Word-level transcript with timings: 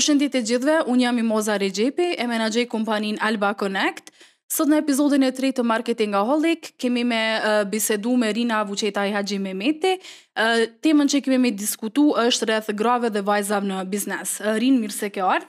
Përshëndetje 0.00 0.28
të 0.32 0.40
gjithëve, 0.48 0.74
un 0.88 1.00
jam 1.02 1.18
Imoza 1.20 1.58
Rexhepi, 1.60 2.04
e 2.16 2.24
menagjej 2.24 2.62
kompanin 2.72 3.18
Alba 3.20 3.50
Connect. 3.60 4.06
Sot 4.48 4.70
në 4.72 4.78
epizodin 4.80 5.26
e 5.26 5.28
tretë 5.36 5.58
të 5.58 5.64
Marketing 5.68 6.14
Aholic 6.16 6.70
kemi 6.80 7.02
me 7.04 7.18
uh, 7.36 7.56
bisedu 7.68 8.14
me 8.22 8.30
Rina 8.32 8.62
Vuceta 8.64 9.04
i 9.04 9.12
Haxhi 9.12 9.36
Mehmeti. 9.44 9.92
Uh, 10.40 10.64
Temën 10.80 11.10
që 11.12 11.20
kemi 11.26 11.36
me 11.44 11.52
diskutuar 11.52 12.30
është 12.30 12.48
rreth 12.48 12.72
grave 12.80 13.10
dhe 13.12 13.20
vajzave 13.28 13.68
në 13.68 13.82
biznes. 13.92 14.32
Uh, 14.40 14.54
Rin, 14.64 14.80
mirë 14.80 14.96
se 14.96 15.12
ke 15.12 15.20
ardhur. 15.20 15.44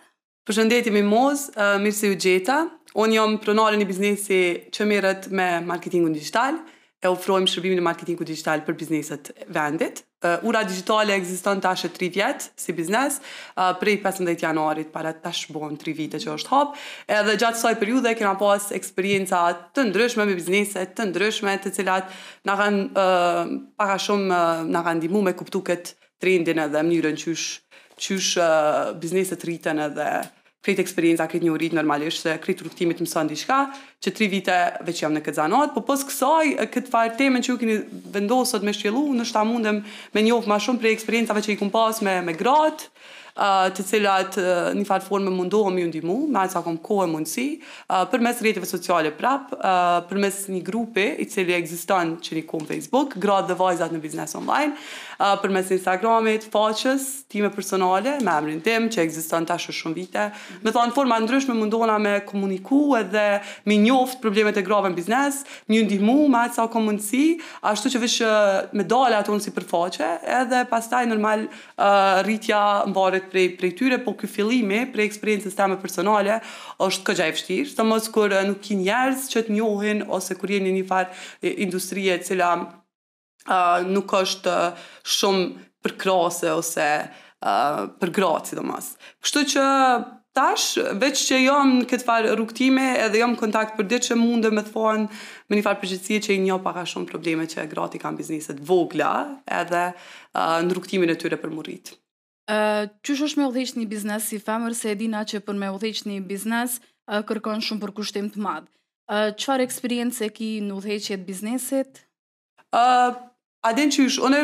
Përshëndetje 0.52 0.92
Mimoz, 1.00 1.48
uh, 1.56 1.78
mirë 1.80 1.98
se 2.02 2.12
u 2.12 2.20
gjeta. 2.20 2.60
Un 3.06 3.16
jam 3.16 3.40
pronar 3.42 3.80
në 3.80 3.88
biznesi 3.88 4.42
që 4.68 4.92
merret 4.92 5.32
me 5.32 5.48
marketingun 5.72 6.12
digitalë 6.20 6.60
e 7.02 7.10
ofrojmë 7.10 7.50
shërbimin 7.50 7.80
e 7.82 7.84
marketingut 7.84 8.30
digital 8.30 8.62
për 8.66 8.76
bizneset 8.78 9.32
vendit. 9.50 10.04
Uh, 10.22 10.38
ura 10.46 10.62
digitale 10.68 11.16
eksiston 11.18 11.58
tash 11.64 11.88
3 11.96 12.10
vjet 12.14 12.44
si 12.62 12.76
biznes, 12.78 13.16
uh, 13.58 13.72
prej 13.82 13.98
15 14.04 14.44
janarit 14.46 14.92
para 14.94 15.16
tash 15.18 15.48
bon 15.50 15.74
3 15.82 15.96
vite 15.98 16.20
që 16.22 16.30
është 16.36 16.52
hap. 16.54 16.76
Edhe 17.10 17.34
gjatë 17.42 17.58
kësaj 17.58 17.80
periudhe 17.82 18.12
kemi 18.20 18.36
pas 18.44 18.68
eksperjenca 18.78 19.40
të 19.74 19.88
ndryshme 19.90 20.28
me 20.30 20.36
biznese 20.38 20.84
të 20.94 21.08
ndryshme, 21.10 21.56
të 21.66 21.72
cilat 21.80 22.14
na 22.46 22.58
kanë 22.62 22.84
uh, 22.94 23.56
para 23.82 23.98
shumë 24.06 24.30
uh, 24.30 24.62
na 24.70 24.84
kanë 24.86 25.02
ndihmuar 25.02 25.32
me 25.32 25.34
kuptuket 25.42 25.96
trendin 26.22 26.62
edhe 26.68 26.86
mënyrën 26.86 27.18
qysh 27.24 27.48
qysh 28.02 28.36
uh, 28.42 28.94
bizneset 29.02 29.44
rriten 29.48 29.82
edhe 29.90 30.08
krejt 30.62 30.80
eksperienca 30.86 31.26
krejt 31.30 31.44
një 31.46 31.54
rritë 31.58 31.78
normalisht 31.78 32.26
dhe 32.28 32.36
krejt 32.42 32.62
rukëtimit 32.66 33.02
më 33.02 33.10
sëndi 33.10 33.38
shka, 33.42 33.60
që 34.02 34.14
tri 34.18 34.28
vite 34.32 34.58
veç 34.86 35.02
jam 35.04 35.16
në 35.16 35.24
këtë 35.26 35.40
zanat, 35.42 35.74
po 35.76 35.82
pës 35.88 36.04
kësaj 36.10 36.54
këtë 36.74 36.94
farë 36.94 37.18
temen 37.20 37.42
që 37.46 37.52
ju 37.56 37.62
keni 37.64 37.80
vendosët 38.14 38.66
me 38.66 38.74
shqilu, 38.78 39.08
në 39.18 39.26
shta 39.32 39.44
mundem 39.48 39.82
me 40.16 40.26
njofë 40.28 40.52
ma 40.54 40.62
shumë 40.62 40.84
prej 40.84 40.94
eksperiencave 41.00 41.42
që 41.46 41.56
i 41.56 41.58
kum 41.62 41.74
pas 41.74 42.04
me, 42.06 42.20
me 42.28 42.36
gratë, 42.38 42.92
uh, 43.42 43.68
të 43.74 43.86
cilat 43.90 44.38
uh, 44.38 44.70
një 44.78 44.86
farë 44.90 45.08
formë 45.08 45.34
mundohëm 45.40 45.82
ju 45.82 45.90
ndimu, 45.92 46.20
me 46.34 46.44
atë 46.44 46.62
kom 46.68 46.78
kohë 46.86 47.08
e 47.10 47.12
mundësi, 47.16 47.48
uh, 47.90 48.04
për 48.14 48.22
mes 48.26 48.46
sociale 48.70 49.10
prap, 49.18 49.50
uh, 49.58 50.06
për 50.10 50.22
mes 50.22 50.36
një 50.54 50.62
grupi 50.70 51.08
i 51.18 51.26
cili 51.30 51.56
e 51.58 51.58
egzistan 51.62 52.20
që 52.22 52.38
një 52.38 52.46
kom 52.50 52.70
Facebook, 52.70 53.18
gratë 53.22 53.50
dhe 53.54 53.58
vajzat 53.62 53.98
në 53.98 54.04
biznes 54.06 54.38
online, 54.38 54.78
për 55.42 55.52
mes 55.54 55.68
Instagramit, 55.76 56.48
faqës, 56.50 57.04
time 57.30 57.50
personale, 57.54 58.16
me 58.26 58.34
emrin 58.38 58.62
tim, 58.66 58.88
që 58.92 59.04
egzistan 59.04 59.46
të 59.46 59.58
shumë 59.70 59.96
vite. 59.98 60.24
Mhm. 60.28 60.62
Me 60.66 60.72
thonë 60.74 60.90
në 60.92 60.96
forma 60.96 61.20
ndryshme 61.22 61.54
mundona 61.58 61.98
me 62.02 62.14
komuniku 62.28 62.80
edhe 62.98 63.26
me 63.70 63.76
njoft 63.84 64.22
problemet 64.24 64.58
e 64.58 64.62
grave 64.66 64.90
në 64.92 64.96
biznes, 64.98 65.44
me 65.70 65.84
ndihmu, 65.86 66.18
me 66.34 66.42
atë 66.46 66.56
sa 66.58 66.66
komunsi, 66.74 67.24
ashtu 67.70 67.92
që 67.94 68.02
vishë 68.02 68.32
me 68.74 68.84
dole 68.90 69.16
ato 69.20 69.38
si 69.42 69.52
për 69.56 69.68
faqë, 69.70 70.10
edhe 70.42 70.64
pas 70.72 70.90
taj 70.90 71.04
normal 71.12 71.46
uh, 71.46 72.24
rritja 72.26 72.64
më 72.88 73.22
prej, 73.30 73.48
prej 73.62 73.76
tyre, 73.80 74.02
po 74.04 74.14
kë 74.18 74.28
fillimi, 74.32 74.82
prej 74.94 75.06
eksperiencës 75.12 75.56
teme 75.58 75.78
personale 75.82 76.40
është 76.82 77.06
këgja 77.12 77.30
e 77.30 77.38
fështirë, 77.38 77.74
të 77.78 77.86
mos 77.88 78.10
kur 78.14 78.34
nuk 78.48 78.62
ki 78.66 78.80
njerës 78.82 79.30
që 79.32 79.46
të 79.50 79.58
njohin 79.58 80.06
ose 80.08 80.36
kur 80.40 80.50
jeni 80.54 80.74
një 80.80 80.86
farë 80.90 81.52
industrije 81.68 82.22
cila 82.26 82.52
uh, 83.50 83.84
nuk 83.94 84.12
është 84.14 84.56
shumë 85.18 85.66
për 85.82 85.96
krase 86.02 86.50
ose 86.54 86.86
uh, 87.06 87.86
për 88.02 88.12
gratë 88.14 88.52
sidomos. 88.52 88.92
Kështu 89.24 89.44
që 89.56 89.64
tash 90.38 90.76
veç 91.02 91.24
që 91.28 91.40
jam 91.44 91.72
në 91.80 91.88
këtë 91.92 92.08
farë 92.08 92.36
rrugtime 92.38 92.86
edhe 93.04 93.20
jam 93.20 93.34
kontakt 93.40 93.74
për 93.80 93.90
ditë 93.92 94.12
që 94.12 94.20
mundë 94.22 94.52
me 94.56 94.64
të 94.64 94.72
thonë 94.76 95.08
me 95.08 95.58
një 95.60 95.64
farë 95.66 95.82
përgjithësie 95.82 96.22
që 96.28 96.38
i 96.38 96.44
një 96.46 96.60
pak 96.64 96.78
a 96.84 96.86
shumë 96.88 97.10
probleme 97.10 97.48
që 97.52 97.66
i 97.68 98.04
kanë 98.06 98.18
bizniset 98.22 98.62
vogla 98.70 99.12
edhe 99.62 99.86
uh, 99.96 100.60
në 100.66 100.72
rrugtimin 100.76 101.10
e 101.10 101.16
tyre 101.20 101.38
për 101.42 101.52
murrit. 101.58 101.96
Uh, 102.52 102.86
që 103.06 103.18
është 103.26 103.40
me 103.42 103.48
udheqë 103.52 103.80
një 103.80 103.88
biznes 103.92 104.26
si 104.32 104.40
femër 104.42 104.74
se 104.76 104.92
edina 104.94 105.24
që 105.30 105.40
për 105.46 105.56
me 105.62 105.70
udheqë 105.76 106.08
një 106.10 106.22
biznes 106.28 106.80
uh, 106.80 107.22
kërkon 107.30 107.62
shumë 107.64 107.82
për 107.84 107.94
kushtim 108.00 108.30
të 108.34 108.42
madhë? 108.44 108.70
Uh, 109.12 109.32
qëfar 109.36 109.66
eksperiencë 109.66 110.28
e 110.28 110.30
ki 110.36 110.50
në 110.64 110.76
udheqjet 110.78 111.24
biznesit? 111.28 112.06
Uh, 112.72 113.12
A 113.62 113.76
den 113.78 113.92
që 113.94 114.08
unë 114.26 114.38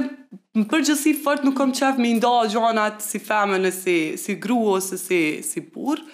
më 0.57 0.63
përgjësi 0.69 1.16
fërt 1.25 1.45
nuk 1.47 1.55
kam 1.57 1.72
qef 1.73 1.97
me 1.97 2.11
nda 2.19 2.33
gjonat 2.53 3.00
si 3.01 3.17
femën, 3.17 3.63
si, 3.73 3.95
si 4.22 4.35
gru 4.41 4.59
ose 4.78 5.00
si, 5.01 5.22
si 5.45 5.63
burë, 5.67 6.07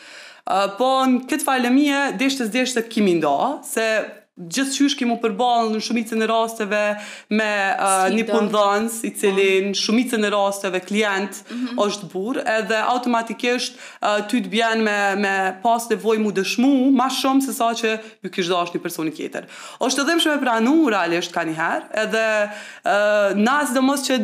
Uh, 0.44 0.66
po 0.76 0.88
në 1.08 1.22
këtë 1.32 1.46
falemije, 1.48 2.00
deshtës 2.20 2.50
deshtë 2.52 2.82
të 2.82 2.90
kimi 2.92 3.14
nda, 3.16 3.30
se 3.64 3.84
gjithë 4.36 4.74
qysh 4.82 4.96
kemo 4.98 5.16
përbalë 5.22 5.76
në 5.76 5.80
shumicën 5.86 6.24
e 6.26 6.28
rasteve 6.30 6.80
me 7.38 7.46
uh, 7.46 8.08
një 8.10 8.24
pëndhënës 8.32 8.96
i 9.06 9.12
cili 9.16 9.46
po. 9.60 9.66
në 9.68 9.74
shumicën 9.78 10.26
e 10.26 10.32
rasteve 10.34 10.80
klient 10.82 11.38
mm 11.44 11.68
-hmm. 11.68 11.82
është 11.86 12.08
burë 12.14 12.46
edhe 12.56 12.80
automatikisht 12.96 13.78
uh, 13.78 14.18
ty 14.30 14.42
të 14.42 14.50
bjen 14.50 14.82
me, 14.88 14.98
me 15.22 15.36
pas 15.64 15.86
të 15.90 16.00
voj 16.02 16.18
mu 16.18 16.32
dëshmu 16.34 16.74
ma 16.98 17.12
shumë 17.14 17.46
se 17.46 17.54
sa 17.54 17.68
që 17.78 17.92
ju 18.24 18.30
kishë 18.32 18.50
dash 18.56 18.72
një 18.74 18.82
personi 18.82 19.12
kjetër. 19.12 19.44
është 19.86 20.02
të 20.02 20.16
më 20.16 20.22
shumë 20.26 20.38
e 20.40 20.44
pranu 20.46 20.90
realisht 20.90 21.32
ka 21.34 21.46
herë 21.46 21.88
edhe 22.06 22.26
uh, 22.48 23.38
nas 23.38 23.70
dhe 23.74 23.82
mos 23.82 24.02
që 24.10 24.16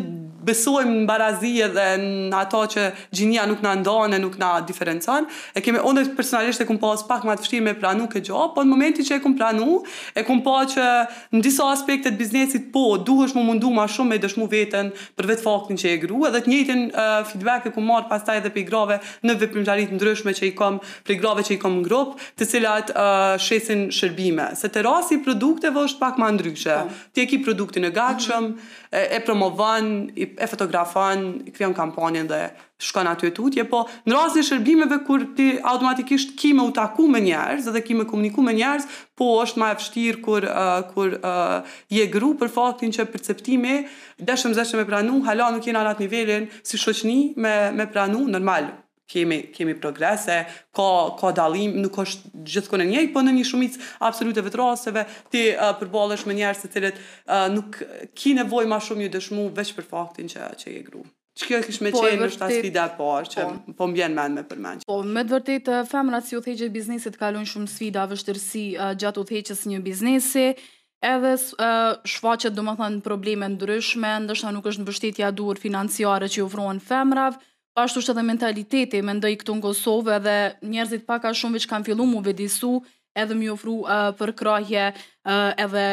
besojmë 0.49 0.95
në 1.03 1.05
barazi 1.05 1.53
edhe 1.61 1.87
në 2.01 2.35
ato 2.41 2.63
që 2.73 2.81
gjinia 3.11 3.45
nuk 3.45 3.61
na 3.61 3.75
ndonë 3.75 4.15
e 4.15 4.19
nuk 4.19 4.35
na 4.39 4.51
diferencan 4.61 5.27
e 5.55 5.61
kemi 5.61 5.79
onë 5.83 6.15
personalisht 6.15 6.61
e 6.61 6.65
kumë 6.65 6.79
pas 6.79 7.03
pak 7.07 7.23
ma 7.23 7.35
të 7.35 7.61
me 7.61 7.73
pranu 7.73 8.07
këtë 8.07 8.25
gjo 8.27 8.41
po 8.55 8.61
në 8.61 8.69
momenti 8.73 9.01
që 9.03 9.13
e 9.15 9.21
kumë 9.25 9.37
pranu 9.37 9.83
e 10.15 10.23
kum 10.27 10.41
pa 10.45 10.59
që 10.69 10.85
në 11.35 11.41
disa 11.43 11.67
aspektet 11.73 12.17
biznesit 12.19 12.69
po, 12.73 12.85
duhesh 12.97 13.35
mu 13.37 13.43
mundu 13.47 13.71
ma 13.73 13.85
shumë 13.89 14.13
me 14.15 14.19
dëshmu 14.23 14.47
vetën 14.51 14.91
për 15.19 15.29
vetë 15.31 15.45
faktin 15.45 15.79
që 15.79 15.93
e 15.93 15.99
gru, 16.01 16.21
edhe 16.27 16.41
të 16.45 16.51
njëtin 16.53 16.83
uh, 16.89 17.09
feedback 17.29 17.67
e 17.69 17.73
ku 17.75 17.83
marë 17.85 18.09
pas 18.11 18.23
taj 18.27 18.39
dhe 18.45 18.51
për 18.55 18.63
i 18.63 18.65
grave 18.69 18.99
në 19.25 19.37
vëpimtarit 19.43 19.93
ndryshme 19.95 20.33
që 20.39 20.49
i 20.49 20.53
kom, 20.59 20.79
për 21.07 21.15
i 21.15 21.19
grave 21.23 21.45
që 21.47 21.55
i 21.57 21.61
kom 21.61 21.79
në 21.81 22.01
të 22.39 22.45
cilat 22.47 22.91
uh, 22.93 23.35
shesin 23.41 23.87
shërbime. 23.95 24.51
Se 24.55 24.69
të 24.71 24.83
rasi 24.85 25.19
produkteve 25.25 25.83
është 25.87 25.99
pak 26.01 26.19
ma 26.21 26.29
ndryshe, 26.35 26.77
mm. 26.85 27.05
ti 27.13 27.25
e 27.25 27.29
ki 27.31 27.41
produktin 27.45 27.85
e 27.85 27.91
gatshëm, 27.95 28.43
mm 28.43 28.53
-hmm. 28.53 28.87
e, 28.99 29.07
e 29.15 29.19
promovan, 29.25 30.09
e 30.43 30.47
fotografan, 30.47 31.41
i 31.45 31.51
kryon 31.51 31.73
kampanjen 31.73 32.27
dhe 32.27 32.41
shkon 32.81 33.07
aty 33.07 33.27
e 33.27 33.33
tutje, 33.35 33.65
po 33.67 33.83
në 34.07 34.15
rrasë 34.15 34.39
në 34.39 34.43
shërbimeve 34.49 34.97
kur 35.07 35.25
ti 35.35 35.49
automatikisht 35.59 36.31
ki 36.39 36.53
me 36.55 36.63
utaku 36.69 37.09
me 37.11 37.19
njerëz 37.25 37.67
dhe 37.75 37.81
ki 37.83 37.97
me 37.99 38.05
komuniku 38.07 38.43
me 38.45 38.53
njerëz, 38.55 38.85
po 39.19 39.27
është 39.43 39.59
ma 39.59 39.71
e 39.73 39.77
vështirë 39.81 40.21
kur, 40.23 40.47
uh, 40.47 40.75
kur 40.93 41.17
uh, 41.19 41.79
je 41.91 42.05
gru 42.13 42.31
për 42.39 42.53
faktin 42.55 42.93
që 42.95 43.07
perceptimi 43.11 43.81
dëshëm 44.23 44.55
zeshë 44.55 44.79
me 44.79 44.87
pranu, 44.87 45.19
hala 45.27 45.51
nuk 45.57 45.67
jena 45.67 45.83
në 45.85 45.93
atë 45.97 46.05
nivelin 46.05 46.47
si 46.65 46.79
shoqni 46.79 47.19
me, 47.35 47.53
me 47.75 47.89
pranu, 47.91 48.23
normal, 48.31 48.71
kemi, 49.11 49.41
kemi 49.51 49.75
progrese, 49.79 50.39
ka, 50.71 50.87
ka 51.19 51.33
dalim, 51.35 51.75
nuk 51.83 51.99
është 52.07 52.33
gjithkon 52.53 52.85
e 52.87 52.89
njëjtë, 52.93 53.11
po 53.17 53.25
në 53.27 53.35
një 53.41 53.45
shumic 53.51 53.75
absolute 54.07 54.45
rasteve 54.55 55.03
ti 55.35 55.49
uh, 55.51 55.75
përbalësh 55.83 56.23
me 56.31 56.39
njerëz 56.39 56.63
të 56.63 56.73
të 56.77 56.83
të 56.85 56.91
uh, 56.95 57.45
nuk 57.59 57.83
ki 58.21 58.37
nevojë 58.39 58.71
më 58.71 58.81
shumë 58.87 59.07
ju 59.09 59.15
dëshmu 59.19 59.49
të 59.59 59.67
për 59.81 59.91
faktin 59.91 60.31
që 60.37 60.53
që 60.63 60.77
je 60.79 60.83
grup. 60.91 61.07
Që 61.39 61.47
kjo 61.47 61.59
kësh 61.65 61.77
me 61.85 61.91
po, 61.95 62.01
qenë 62.03 62.25
është 62.27 62.39
ta 62.41 62.47
sfida 62.51 62.83
po, 62.97 63.07
që 63.31 63.45
po, 63.47 63.73
po 63.79 63.87
mbjen 63.87 64.15
men 64.17 64.33
me 64.35 64.43
përmenjë. 64.49 64.83
Po, 64.89 64.97
me 65.07 65.21
të 65.23 65.33
vërtit, 65.37 65.69
femrat 65.87 66.27
si 66.27 66.35
u 66.35 66.41
theqe 66.43 66.67
biznesit 66.73 67.15
kalon 67.21 67.45
shumë 67.47 67.69
sfida 67.71 68.03
vështërsi 68.11 68.63
uh, 68.75 68.89
gjatë 68.99 69.21
u 69.23 69.27
theqës 69.29 69.61
një 69.71 69.79
biznesi, 69.85 70.47
edhe 71.13 71.31
uh, 71.39 71.59
shfaqet 72.11 72.55
do 72.57 72.65
më 72.67 72.73
thënë 72.81 72.99
probleme 73.05 73.47
ndryshme, 73.53 74.11
ndështë 74.25 74.51
nuk 74.57 74.67
është 74.73 74.83
në 74.83 74.87
bështetja 74.89 75.29
dur 75.39 75.61
financiare 75.63 76.27
që 76.33 76.43
ufruan 76.43 76.81
femrav, 76.89 77.37
pashtu 77.79 78.03
është 78.03 78.17
edhe 78.17 78.25
mentaliteti, 78.33 79.01
me 79.07 79.15
ndëj 79.21 79.37
këtu 79.43 79.55
në 79.55 79.63
Kosovë 79.69 80.17
edhe 80.19 80.35
njerëzit 80.73 81.05
paka 81.07 81.31
shumë 81.39 81.55
veç 81.61 81.69
kanë 81.71 81.87
fillu 81.87 82.09
mu 82.11 82.19
vedisu, 82.25 82.73
edhe 83.15 83.39
mi 83.39 83.47
ofru 83.53 83.79
uh, 83.85 84.09
për 84.19 84.35
krahje 84.43 84.89
uh, 84.93 85.55
edhe 85.55 85.85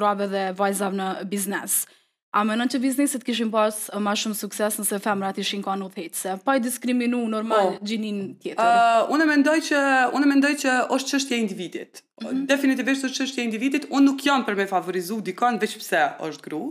grave 0.00 0.30
dhe 0.32 0.46
vajzav 0.58 0.96
në 0.98 1.10
biznesë. 1.28 1.90
A 2.34 2.42
menon 2.42 2.66
që 2.66 2.80
biznisit 2.82 3.22
kishin 3.22 3.50
pas 3.54 3.76
uh, 3.94 4.00
ma 4.02 4.10
shumë 4.18 4.34
sukses 4.34 4.78
nëse 4.80 4.98
femrat 5.04 5.36
ishin 5.38 5.60
ka 5.62 5.76
në 5.78 5.86
thejtëse? 5.94 6.32
Pa 6.46 6.56
i 6.58 6.62
diskriminu 6.64 7.20
normal 7.30 7.68
oh. 7.76 7.76
gjinin 7.86 8.16
tjetër? 8.42 8.58
Uh, 8.64 9.12
unë 9.14 9.28
mendoj 9.30 9.54
që, 9.68 9.82
unë 10.18 10.30
mendoj 10.32 10.50
që 10.64 10.72
është 10.96 11.12
qështje 11.12 11.38
individit. 11.44 12.00
Mm 12.18 12.26
-hmm. 12.26 12.40
Definitivisht 12.50 13.06
është 13.06 13.20
qështje 13.26 13.44
individit. 13.46 13.86
Unë 13.96 14.06
nuk 14.08 14.26
jam 14.26 14.40
për 14.48 14.56
me 14.60 14.66
favorizu 14.74 15.20
dikon, 15.28 15.60
veç 15.62 15.74
pse 15.82 16.00
është 16.26 16.44
gru. 16.48 16.62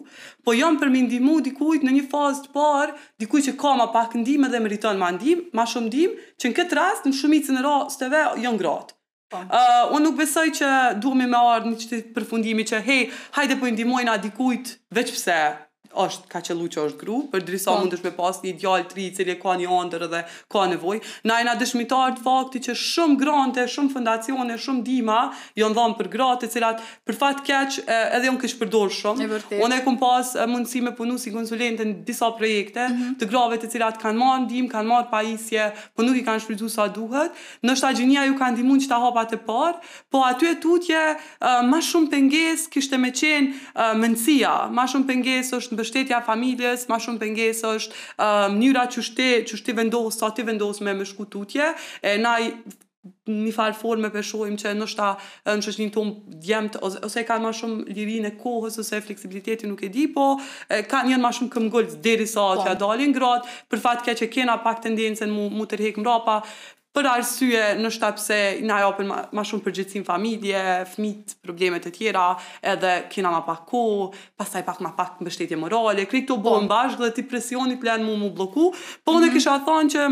Po 0.45 0.51
jam 0.61 0.73
për 0.81 0.89
me 0.93 0.99
ndimu 1.07 1.35
dikujt 1.47 1.81
në 1.87 1.91
një 1.97 2.03
fazë 2.13 2.41
të 2.43 2.49
parë, 2.57 2.91
dikujt 3.23 3.43
që 3.47 3.53
ka 3.61 3.71
ma 3.79 3.87
pak 3.97 4.09
ndime 4.21 4.47
dhe 4.51 4.59
meriton 4.65 4.97
ma 5.03 5.09
ndim, 5.15 5.39
ma 5.57 5.63
shumë 5.71 5.87
ndim, 5.89 6.09
që 6.39 6.45
në 6.47 6.53
këtë 6.59 6.75
rast 6.81 7.03
në 7.07 7.13
shumicën 7.19 7.59
e 7.59 7.63
rastëve 7.69 8.21
janë 8.43 8.59
gratë. 8.63 8.91
Uh, 9.33 9.89
unë 9.95 10.03
nuk 10.07 10.17
besoj 10.19 10.45
që 10.59 10.67
duhemi 11.01 11.25
me 11.31 11.39
ardhë 11.53 11.71
një 11.73 11.79
qëtë 11.83 12.13
përfundimi 12.17 12.65
që, 12.69 12.81
hej, 12.87 13.05
hajde 13.37 13.59
po 13.63 13.69
indimojnë 13.71 14.17
dikujt, 14.27 14.75
veç 14.97 15.11
pse 15.15 15.37
është 16.01 16.27
ka 16.33 16.41
qëllu 16.47 16.67
që 16.73 16.81
është 16.87 16.99
gru, 17.03 17.17
për 17.31 17.43
drisa 17.47 17.71
po. 17.73 17.79
mund 17.81 17.93
të 17.93 17.99
shme 18.01 18.11
pas 18.17 18.39
një 18.43 18.53
djallë 18.61 18.87
tri, 18.91 19.07
cili 19.15 19.33
e 19.33 19.37
ka 19.41 19.53
një 19.59 19.69
andër 19.77 20.05
dhe 20.11 20.21
ka 20.51 20.65
nevojë. 20.71 21.01
Na 21.29 21.37
e 21.43 21.53
dëshmitar 21.61 22.15
të 22.17 22.23
fakti 22.25 22.61
që 22.67 22.75
shumë 22.81 23.17
grante, 23.21 23.65
shumë 23.69 23.93
fondacione, 23.95 24.57
shumë 24.65 24.83
dima, 24.87 25.19
jonë 25.59 25.77
dhamë 25.77 25.97
për 25.99 26.09
gratë, 26.15 26.49
cilat 26.55 26.83
për 27.07 27.17
fat 27.21 27.43
keq, 27.49 27.77
edhe 27.93 28.29
jonë 28.29 28.41
kështë 28.43 28.61
përdor 28.63 28.93
shumë. 28.99 29.29
E 29.57 29.61
Unë 29.63 29.79
e 29.79 29.83
kom 29.85 29.99
pas 30.01 30.33
mundësi 30.53 30.83
me 30.87 30.93
punu 30.97 31.17
si 31.21 31.33
konsulente 31.35 31.85
në 31.89 31.95
disa 32.09 32.31
projekte, 32.37 32.87
mm 32.87 32.93
-hmm. 32.93 33.17
të 33.21 33.29
grave 33.31 33.55
të 33.63 33.69
cilat 33.75 34.01
kanë 34.03 34.17
marë 34.23 34.43
ndim, 34.45 34.67
kanë 34.73 34.89
marë 34.93 35.09
pajisje, 35.13 35.63
po 35.95 36.03
nuk 36.03 36.17
i 36.17 36.23
kanë 36.27 36.41
shpërdu 36.43 36.69
sa 36.69 36.87
duhet. 36.87 37.31
Në 37.65 37.77
shtagjënia 37.79 38.25
ju 38.29 38.33
kanë 38.41 38.53
ndihmuar 38.57 38.79
që 38.83 38.89
ta 38.89 38.97
hapat 39.05 39.33
e 39.37 39.39
parë, 39.49 39.75
po 40.11 40.17
aty 40.31 40.45
e 40.49 40.55
tutje, 40.63 41.01
më 41.71 41.77
shumë 41.89 42.09
penges 42.13 42.61
kishte 42.73 42.97
me 42.97 43.09
qenë 43.19 43.47
mendësia, 44.01 44.51
më 44.75 44.83
shumë 44.91 45.07
penges 45.11 45.53
është 45.57 45.75
mbështetja 45.83 46.21
familjes, 46.25 46.87
ma 46.89 46.97
shumë 47.03 47.21
penges 47.21 47.63
është 47.67 47.99
uh, 48.15 48.47
mënyra 48.55 48.87
që 48.95 49.03
shte, 49.09 49.29
që 49.51 49.59
shte 49.59 49.75
vendosë, 49.79 50.19
sa 50.23 50.31
ti 50.37 50.45
vendosë 50.47 50.87
me 50.87 50.95
më 51.01 51.09
shkututje, 51.11 51.71
e 52.03 52.15
na 52.23 52.37
i 52.47 52.51
një 53.27 53.51
farë 53.51 53.75
formë 53.75 54.09
për 54.13 54.23
shohim 54.23 54.53
që 54.59 54.71
nështa 54.79 55.07
në 55.49 55.55
që 55.65 55.71
është 55.73 55.81
një 55.83 55.91
tomë 55.91 56.37
djemët 56.45 56.77
ose, 56.87 57.01
ose 57.03 57.23
ka 57.27 57.35
ma 57.43 57.51
shumë 57.55 57.91
lirin 57.97 58.29
e 58.29 58.31
kohës 58.39 58.77
ose 58.79 58.99
fleksibiliteti 59.03 59.67
nuk 59.67 59.81
e 59.83 59.89
di, 59.91 60.05
po 60.13 60.23
e, 60.71 60.79
ka 60.87 61.01
njën 61.03 61.19
ma 61.19 61.33
shumë 61.35 61.51
këmë 61.51 61.83
deri 62.05 62.27
sa 62.31 62.45
ata 62.53 62.69
po. 62.69 62.77
dalin 62.85 63.11
gratë, 63.15 63.51
për 63.71 63.83
fatë 63.83 64.07
kja 64.07 64.15
që 64.21 64.29
kena 64.37 64.55
pak 64.63 64.79
tendenëse 64.87 65.27
mu, 65.33 65.49
mu 65.51 65.67
tërhek 65.71 65.99
mrapa, 65.99 66.39
për 66.93 67.07
arsye 67.09 67.61
në 67.81 67.89
shtap 67.95 68.19
se 68.21 68.37
na 68.67 68.77
e 68.85 69.05
më 69.05 69.45
shumë 69.49 69.65
përgjithsin 69.65 70.03
familje, 70.05 70.59
fmit, 70.93 71.35
problemet 71.45 71.87
e 71.89 71.93
tjera, 71.95 72.25
edhe 72.73 72.93
kina 73.13 73.31
ma 73.33 73.41
pak 73.47 73.63
ko, 73.71 73.81
pasaj 74.39 74.63
pak 74.67 74.81
ma 74.85 74.93
pak 74.97 75.19
mbështetje 75.23 75.57
morale, 75.59 76.05
kri 76.09 76.23
këto 76.23 76.37
po. 76.37 76.43
bon 76.53 76.69
bashkë 76.69 77.01
dhe 77.07 77.15
ti 77.17 77.25
presionit 77.25 77.81
plen 77.81 78.05
mu 78.05 78.15
mu 78.17 78.29
bloku, 78.31 78.69
po 79.03 79.13
mm 79.13 79.19
-hmm. 79.19 79.27
në 79.27 79.33
kisha 79.33 79.57
thonë 79.67 79.93
që 79.93 80.03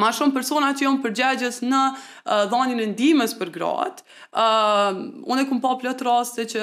ma 0.00 0.10
shumë 0.14 0.34
persona 0.34 0.68
që 0.76 0.82
jom 0.86 1.00
përgjegjes 1.02 1.62
në 1.66 1.80
uh, 1.90 2.44
dhanin 2.50 2.80
e 2.80 2.86
ndimes 2.92 3.34
për 3.40 3.48
gratë, 3.56 4.00
uh, 4.40 4.90
unë 5.32 5.40
e 5.42 5.48
kumë 5.50 5.62
pa 5.64 5.72
plët 5.80 6.00
raste 6.06 6.44
që 6.52 6.62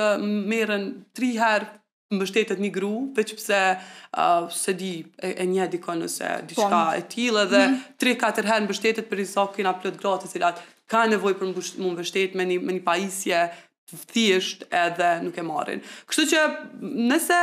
merën 0.52 0.84
tri 1.16 1.36
herë 1.42 1.68
më 2.12 2.20
bështetet 2.22 2.62
një 2.64 2.70
gru, 2.76 2.92
veç 3.18 3.34
pëse 3.36 3.58
uh, 3.58 4.48
se 4.54 4.76
di 4.80 4.92
e, 5.20 5.34
e 5.36 5.46
një 5.48 5.66
diko 5.74 5.96
nëse 6.00 6.30
po. 6.30 6.48
diçka 6.54 6.82
e 6.96 7.04
tila 7.12 7.44
dhe 7.52 7.64
mm 7.68 7.84
3-4 8.04 8.48
herë 8.48 8.64
më 8.68 8.72
bështetet 8.72 9.10
për 9.12 9.24
i 9.24 9.26
sa 9.28 9.48
kina 9.56 9.74
plot 9.82 10.00
gratë 10.00 10.24
të 10.28 10.32
cilat 10.36 10.62
ka 10.88 11.04
nevoj 11.12 11.34
për 11.40 11.50
më 11.50 12.38
me 12.40 12.46
një, 12.48 12.62
me 12.70 12.74
një 12.78 12.84
paisje 12.88 13.42
thjesht 13.96 14.64
edhe 14.76 15.10
nuk 15.24 15.38
e 15.40 15.44
marrin. 15.48 15.80
Kështu 16.10 16.24
që 16.34 16.40
nëse 17.08 17.38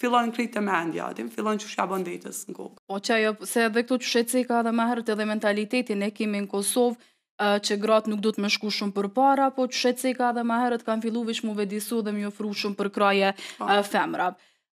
fillon 0.00 0.30
krejt 0.34 0.54
të 0.56 0.62
mendja 0.64 1.10
atim, 1.12 1.28
fillon 1.32 1.60
që 1.60 1.68
shja 1.74 1.84
bëndetës 1.90 2.42
në 2.48 2.56
kokë. 2.56 2.80
Po 2.88 2.98
që 3.04 3.16
ajo, 3.18 3.34
se 3.46 3.64
edhe 3.68 3.82
këtu 3.84 3.98
që 4.02 4.10
shetësi 4.14 4.44
ka 4.48 4.62
dhe 4.66 4.72
herët 4.80 5.12
edhe 5.14 5.26
mentalitetin 5.28 6.04
e 6.06 6.12
kemi 6.16 6.44
në 6.46 6.50
Kosovë, 6.52 6.96
uh, 6.96 7.56
që 7.66 7.78
gratë 7.82 8.12
nuk 8.14 8.22
do 8.24 8.32
të 8.34 8.44
më 8.46 8.52
shku 8.56 8.72
shumë 8.78 8.96
për 8.96 9.10
para, 9.18 9.50
po 9.56 9.68
që 9.70 9.84
shetësi 9.84 10.14
ka 10.18 10.32
dhe 10.38 10.46
herët 10.48 10.86
kanë 10.88 11.04
fillu 11.06 11.24
vish 11.28 11.44
mu 11.46 11.54
vedisu 11.58 12.00
dhe 12.06 12.16
më 12.16 12.26
ofru 12.30 12.54
shumë 12.62 12.78
për 12.80 12.92
kraje 12.96 13.34
uh, 13.34 13.80
femra. 13.92 14.30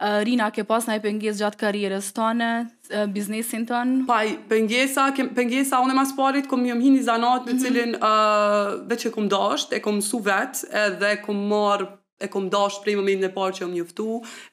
Uh, 0.06 0.19
Rina, 0.27 0.50
ke 0.51 0.66
pas 0.68 0.83
nëjë 0.89 1.01
pëngjes 1.06 1.38
gjatë 1.39 1.57
karierës 1.62 2.10
tëne, 2.18 2.50
uh, 2.92 3.06
biznesin 3.16 3.63
tënë? 3.69 4.01
Paj, 4.10 4.33
pëngjesa, 4.51 5.07
pëngjesa 5.38 5.80
unë 5.86 5.95
mas 5.95 6.12
parit, 6.18 6.45
kom 6.51 6.66
jëmë 6.68 6.83
hini 6.83 7.04
zanat 7.07 7.48
në 7.48 7.54
mhm. 7.57 7.63
cilin 7.63 7.98
uh, 8.04 8.74
dhe 8.92 9.00
që 9.06 9.13
kom 9.16 9.31
dasht, 9.31 9.71
e 9.74 9.81
kom 9.81 10.04
su 10.06 10.21
edhe 10.30 11.16
kom 11.25 11.45
marr 11.50 11.88
e 12.20 12.28
kom 12.28 12.50
dash 12.50 12.80
prej 12.84 12.96
momentit 13.00 13.28
e 13.28 13.34
parë 13.36 13.58
që 13.60 13.68
u 13.68 13.72
njoftu, 13.74 14.06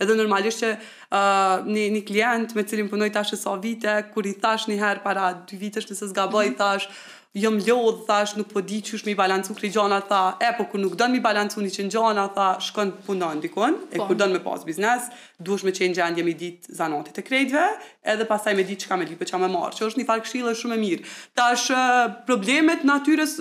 edhe 0.03 0.17
normalisht 0.19 0.65
që 0.65 0.71
uh, 0.75 1.65
një 1.71 1.85
një 1.97 2.05
klient 2.09 2.55
me 2.59 2.65
cilin 2.67 2.89
punoj 2.91 3.13
tash 3.15 3.35
sa 3.39 3.57
vite, 3.63 3.95
kur 4.15 4.27
i 4.27 4.35
thash 4.43 4.69
një 4.71 4.81
herë 4.83 5.03
para 5.07 5.29
dy 5.47 5.59
vitesh 5.61 5.91
se 5.95 6.09
zgaboj 6.11 6.49
mhm. 6.51 6.59
thash 6.59 7.05
jom 7.39 7.57
lodh 7.65 8.03
thash 8.09 8.35
nuk 8.37 8.51
po 8.53 8.61
di 8.61 8.83
çush 8.85 9.07
mi 9.07 9.15
balancu 9.17 9.55
kri 9.57 9.71
gjana, 9.73 10.01
tha 10.09 10.19
e 10.45 10.51
po 10.59 10.67
kur 10.73 10.83
nuk 10.83 10.99
don 11.01 11.15
mi 11.15 11.21
balancu 11.25 11.63
ni 11.65 11.71
çin 11.73 11.89
gjana, 11.95 12.27
tha 12.37 12.49
shkon 12.67 12.91
punon 13.07 13.41
dikon 13.41 13.79
e 13.89 14.03
po. 14.03 14.09
kur 14.11 14.19
don 14.21 14.35
me 14.35 14.43
pas 14.45 14.67
biznes 14.69 15.07
duhesh 15.41 15.65
me 15.65 15.73
çin 15.73 15.95
gjendje 15.97 16.27
mi 16.27 16.35
dit 16.37 16.67
zanotit 16.69 17.17
e 17.17 17.25
kreditve 17.25 17.63
edhe 18.03 18.27
pastaj 18.35 18.59
me 18.59 18.67
dit 18.69 18.85
çka 18.85 18.99
me 19.01 19.07
lipe 19.09 19.25
çka 19.25 19.41
me 19.41 19.49
marr 19.55 19.73
që 19.73 19.87
është 19.89 20.03
një 20.03 20.09
fal 20.11 20.21
këshillë 20.27 20.53
shumë 20.61 20.77
e 20.77 20.83
mirë 20.85 21.03
tash 21.41 21.71
uh, 21.73 22.19
problemet 22.29 22.85
natyrës 22.85 23.39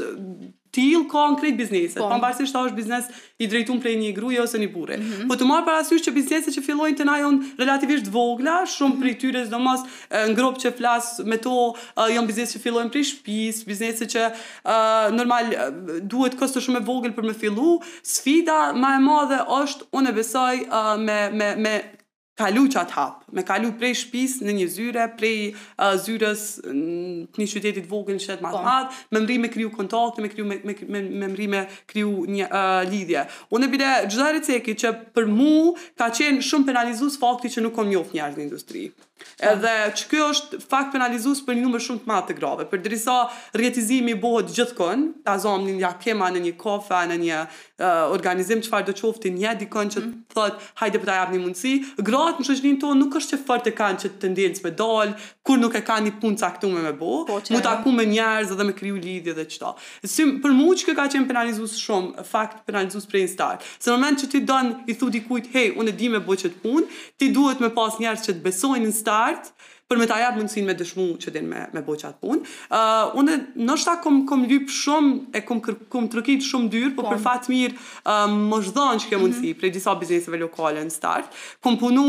tillë 0.75 1.01
konkret 1.11 1.57
bizneset, 1.59 1.97
po. 1.99 2.31
sa 2.47 2.61
është 2.67 2.75
biznes 2.77 3.07
i 3.43 3.47
drejtuar 3.51 3.79
prej 3.83 3.95
një 3.99 4.11
gruaje 4.15 4.41
ose 4.43 4.57
një 4.61 4.69
burri. 4.73 4.97
Mm 4.97 5.11
-hmm. 5.11 5.27
Po 5.27 5.35
të 5.35 5.45
marr 5.47 5.65
parasysh 5.65 6.03
që 6.07 6.11
bizneset 6.15 6.53
që 6.55 6.63
fillojnë 6.65 6.97
të 6.97 7.07
janë 7.23 7.49
relativisht 7.59 8.07
vogla, 8.11 8.57
shumë 8.65 8.87
mm 8.87 8.91
-hmm. 8.93 8.99
prej 9.01 9.11
mhm. 9.13 9.21
tyre 9.21 9.43
sidomos 9.45 9.79
në 10.11 10.51
që 10.63 10.69
flas 10.77 11.05
me 11.25 11.37
to, 11.37 11.55
janë 12.15 12.27
bizneset 12.27 12.53
që 12.57 12.61
fillojnë 12.65 12.89
prej 12.93 13.03
shtëpis, 13.09 13.55
bizneset 13.69 14.09
që 14.15 14.23
normal 15.19 15.45
duhet 16.11 16.35
kosto 16.39 16.59
shumë 16.59 16.77
e 16.81 16.85
vogël 16.89 17.13
për 17.17 17.25
me 17.29 17.33
fillu. 17.43 17.71
Sfida 18.15 18.59
më 18.73 18.79
ma 18.81 18.95
e 18.95 18.99
madhe 19.07 19.39
është 19.61 19.81
unë 19.97 20.11
besoj 20.19 20.55
me 21.05 21.19
me 21.37 21.49
me 21.63 21.73
kalu 22.41 22.63
atë 22.81 22.95
hapë, 22.95 23.29
me 23.37 23.43
kalu 23.47 23.69
prej 23.79 23.93
shpis 24.03 24.37
në 24.45 24.55
një 24.59 24.67
zyre, 24.75 25.05
prej 25.17 25.51
uh, 25.51 25.93
zyres 26.01 26.43
në 26.65 27.37
një 27.43 27.47
qytetit 27.53 27.87
vogën 27.91 28.17
në 28.17 28.23
shetë 28.25 28.45
matë 28.45 28.57
po. 28.57 28.63
madhë, 28.65 29.03
me 29.15 29.23
mri 29.25 29.37
me 29.43 29.51
kriju 29.53 29.73
kontakt, 29.75 30.21
me 30.25 30.31
kriju, 30.31 30.47
me, 30.49 30.57
me, 30.65 30.75
me, 30.95 31.03
me 31.21 31.31
mri 31.35 31.47
me 31.53 31.63
kriju 31.91 32.25
një 32.37 32.49
uh, 32.49 32.81
lidhje. 32.91 33.25
Unë 33.53 33.67
e 33.69 33.73
bide 33.75 33.93
gjitha 34.09 34.31
receki 34.37 34.77
që 34.83 34.93
për 35.15 35.29
mu 35.31 35.53
ka 35.99 36.11
qenë 36.17 36.43
shumë 36.49 36.71
penalizus 36.71 37.19
fakti 37.21 37.53
që 37.53 37.67
nuk 37.67 37.77
kom 37.77 37.89
njofë 37.93 38.17
njërë 38.17 38.37
në 38.39 38.45
industri. 38.49 38.89
Po. 39.21 39.45
Edhe 39.51 39.71
që 39.99 40.05
kjo 40.09 40.27
është 40.33 40.57
fakt 40.69 40.91
penalizus 40.95 41.43
për 41.45 41.53
një 41.59 41.67
numër 41.67 41.83
shumë 41.85 42.01
të 42.01 42.09
matë 42.09 42.29
të 42.31 42.35
grave, 42.39 42.63
për 42.71 42.79
dërisa 42.87 43.17
rjetizimi 43.57 44.15
bohët 44.21 44.49
gjithë 44.53 44.75
kënë, 44.79 45.09
ta 45.27 45.35
zonë 45.43 45.75
një 45.77 45.91
kema 46.01 46.31
në 46.33 46.41
një 46.47 46.53
kofa, 46.61 47.03
në 47.11 47.19
një, 47.21 47.41
uh, 47.81 48.11
organizim 48.13 48.61
çfarë 48.61 48.87
do 48.89 48.93
qofti 48.99 49.31
një 49.33 49.55
dikon 49.63 49.89
që 49.93 50.01
mm. 50.03 50.11
thot 50.35 50.59
hajde 50.81 51.01
po 51.01 51.07
ta 51.09 51.15
japni 51.17 51.39
mundësi 51.41 51.73
gratë 52.07 52.41
në 52.43 52.47
shoqërinë 52.49 52.81
tonë 52.83 52.99
nuk 53.01 53.17
është 53.19 53.33
që 53.35 53.41
fort 53.47 53.69
e 53.69 53.73
kanë 53.77 54.01
që 54.03 54.11
të 54.21 54.31
ndjen 54.33 54.57
me 54.65 54.73
dal 54.81 55.13
kur 55.47 55.59
nuk 55.61 55.77
e 55.77 55.81
kanë 55.87 56.07
një 56.09 56.13
punë 56.21 56.41
caktuar 56.43 56.85
me 56.85 56.93
bo 56.99 57.15
po, 57.29 57.39
mu 57.53 57.61
ta 57.65 57.73
ku 57.83 57.93
me 57.95 58.05
njerëz 58.11 58.53
edhe 58.55 58.67
me 58.67 58.75
kriju 58.77 58.99
lidhje 59.01 59.35
dhe 59.39 59.47
çto 59.53 59.73
si 60.13 60.27
për 60.43 60.55
mua 60.59 60.77
që 60.81 60.91
ka 60.99 61.07
qenë 61.15 61.29
penalizues 61.31 61.75
shumë 61.81 62.25
fakt 62.29 62.63
penalizues 62.69 63.09
për 63.11 63.25
start 63.33 63.65
se 63.81 63.89
në 63.89 63.97
moment 63.97 64.21
që 64.23 64.31
ti 64.35 64.43
don 64.47 64.73
i 64.89 64.95
thu 64.97 65.09
kujt 65.27 65.51
hey 65.55 65.73
unë 65.79 65.95
di 65.99 66.11
me 66.13 66.21
bo 66.27 66.35
çet 66.37 66.59
punë 66.63 66.85
ti 67.19 67.31
duhet 67.33 67.61
me 67.61 67.71
pas 67.73 67.97
njerëz 68.01 68.25
që 68.27 68.37
të 68.37 68.45
besojnë 68.45 68.89
në 68.91 68.97
start 69.01 69.53
për 69.91 69.99
me 69.99 70.07
ta 70.07 70.17
jap 70.21 70.37
mundsinë 70.39 70.69
me 70.71 70.75
dëshmu 70.79 71.07
që 71.21 71.33
din 71.35 71.49
me 71.51 71.65
me 71.75 71.81
bëj 71.83 71.97
çat 72.03 72.19
punë. 72.23 72.45
Ë 72.71 72.79
uh, 72.79 73.17
unë 73.19 73.37
noshta 73.67 73.97
kom 74.03 74.21
kom 74.29 74.45
lyp 74.47 74.71
shumë 74.71 75.35
e 75.35 75.41
kom 75.47 75.59
kom 75.91 76.07
trokit 76.13 76.43
shumë 76.47 76.71
dyr, 76.75 76.93
po, 76.95 77.03
po. 77.05 77.11
për 77.15 77.23
fat 77.25 77.51
mirë 77.51 77.75
ë 77.75 77.75
uh, 77.75 78.37
më 78.51 78.61
zdhën 78.69 79.03
që 79.03 79.11
kem 79.11 79.19
mhm. 79.19 79.27
mundsi 79.27 79.51
për 79.59 79.73
disa 79.75 79.95
bizneseve 79.99 80.39
lokale 80.45 80.85
në 80.87 80.95
start. 80.99 81.41
Kom 81.63 81.77
punu 81.83 82.07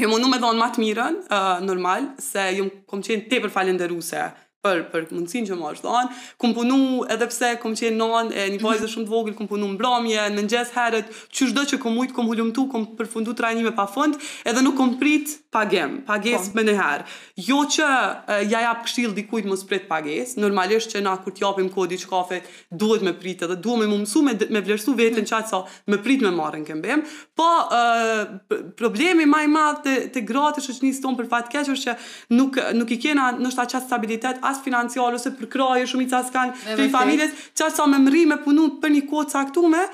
Jo 0.00 0.08
më 0.08 0.22
nuk 0.22 0.30
më 0.32 0.36
dawn 0.40 0.56
të 0.72 0.80
mirën, 0.80 1.16
ë 1.28 1.36
uh, 1.38 1.58
normal 1.66 2.06
se 2.18 2.40
jam 2.56 2.70
kom 2.88 3.02
qenë 3.04 3.26
tepër 3.28 3.52
falendëruese 3.52 4.22
për 4.64 4.82
për 4.92 5.06
mundsinë 5.12 5.50
që 5.50 5.56
mos 5.58 5.80
thon, 5.82 6.10
ku 6.40 6.52
punu 6.54 6.78
edhe 7.10 7.26
pse 7.32 7.48
kam 7.62 7.74
qenë 7.78 7.96
nën 7.98 8.28
e 8.38 8.44
një 8.54 8.60
vajzë 8.62 8.88
shumë 8.92 9.08
të 9.08 9.10
vogël 9.12 9.34
ku 9.38 9.46
punu 9.50 9.66
mbrëmje, 9.74 10.26
në 10.36 10.44
ngjess 10.46 10.72
herët, 10.76 11.08
çu 11.34 11.48
çdo 11.50 11.64
që 11.72 11.78
kam 11.82 11.96
ujt 12.02 12.12
kam 12.16 12.30
hulumtu, 12.30 12.66
kam 12.72 12.84
përfunduar 12.98 13.36
trajnime 13.40 13.72
pa 13.76 13.86
fond, 13.90 14.16
edhe 14.46 14.62
nuk 14.64 14.76
kam 14.78 14.94
prit 15.00 15.34
pagem, 15.52 15.96
pagesë 16.08 16.52
po. 16.52 16.56
më 16.60 16.64
në 16.68 16.74
herë. 16.78 17.08
Jo 17.48 17.62
që 17.74 17.88
e, 17.90 18.36
ja 18.52 18.60
jap 18.68 18.84
këshill 18.86 19.12
dikujt 19.16 19.48
mos 19.50 19.64
prit 19.68 19.88
pagesë, 19.90 20.38
normalisht 20.44 20.94
që 20.94 21.02
na 21.08 21.16
kur 21.24 21.34
të 21.36 21.42
japim 21.44 21.66
kod 21.74 21.90
diç 21.92 22.06
kafe, 22.10 22.38
duhet 22.70 23.02
më 23.06 23.16
prit 23.20 23.42
edhe 23.48 23.56
duam 23.66 23.82
më 23.82 23.90
mësu 24.04 24.22
me 24.22 24.36
me 24.50 24.60
vlerësu 24.62 24.94
veten 24.98 25.26
çaj 25.26 25.42
mm. 25.42 25.50
sa 25.50 25.90
më 25.92 25.98
prit 26.06 26.22
më 26.24 26.30
marrën 26.38 26.62
këmbem. 26.70 27.02
Po 27.36 27.48
e, 27.66 28.62
problemi 28.78 29.26
më 29.26 29.42
i 29.48 29.52
madh 29.58 29.82
te 29.84 29.96
te 30.14 30.22
gratë 30.30 30.62
shoqënisë 30.68 31.02
tonë 31.02 31.20
për 31.22 31.30
fat 31.34 31.50
keq 31.56 31.72
është 31.74 31.90
që 31.90 32.38
nuk 32.38 32.60
nuk 32.78 32.94
i 32.94 33.00
kena 33.04 33.32
ndoshta 33.40 33.66
çast 33.74 33.90
stabilitet 33.90 34.38
as 34.52 34.60
financiale 34.66 35.18
ose 35.18 35.32
për 35.38 35.50
kraje 35.54 35.88
shumica 35.92 36.20
s'kan 36.26 36.52
të 36.62 36.88
familjes, 36.92 37.34
çfarë 37.56 37.76
sa 37.78 37.88
më 37.94 38.02
mri 38.06 38.24
me 38.34 38.40
punu 38.46 38.70
për 38.84 38.94
një 38.98 39.04
kocë 39.12 39.38
aktume, 39.42 39.84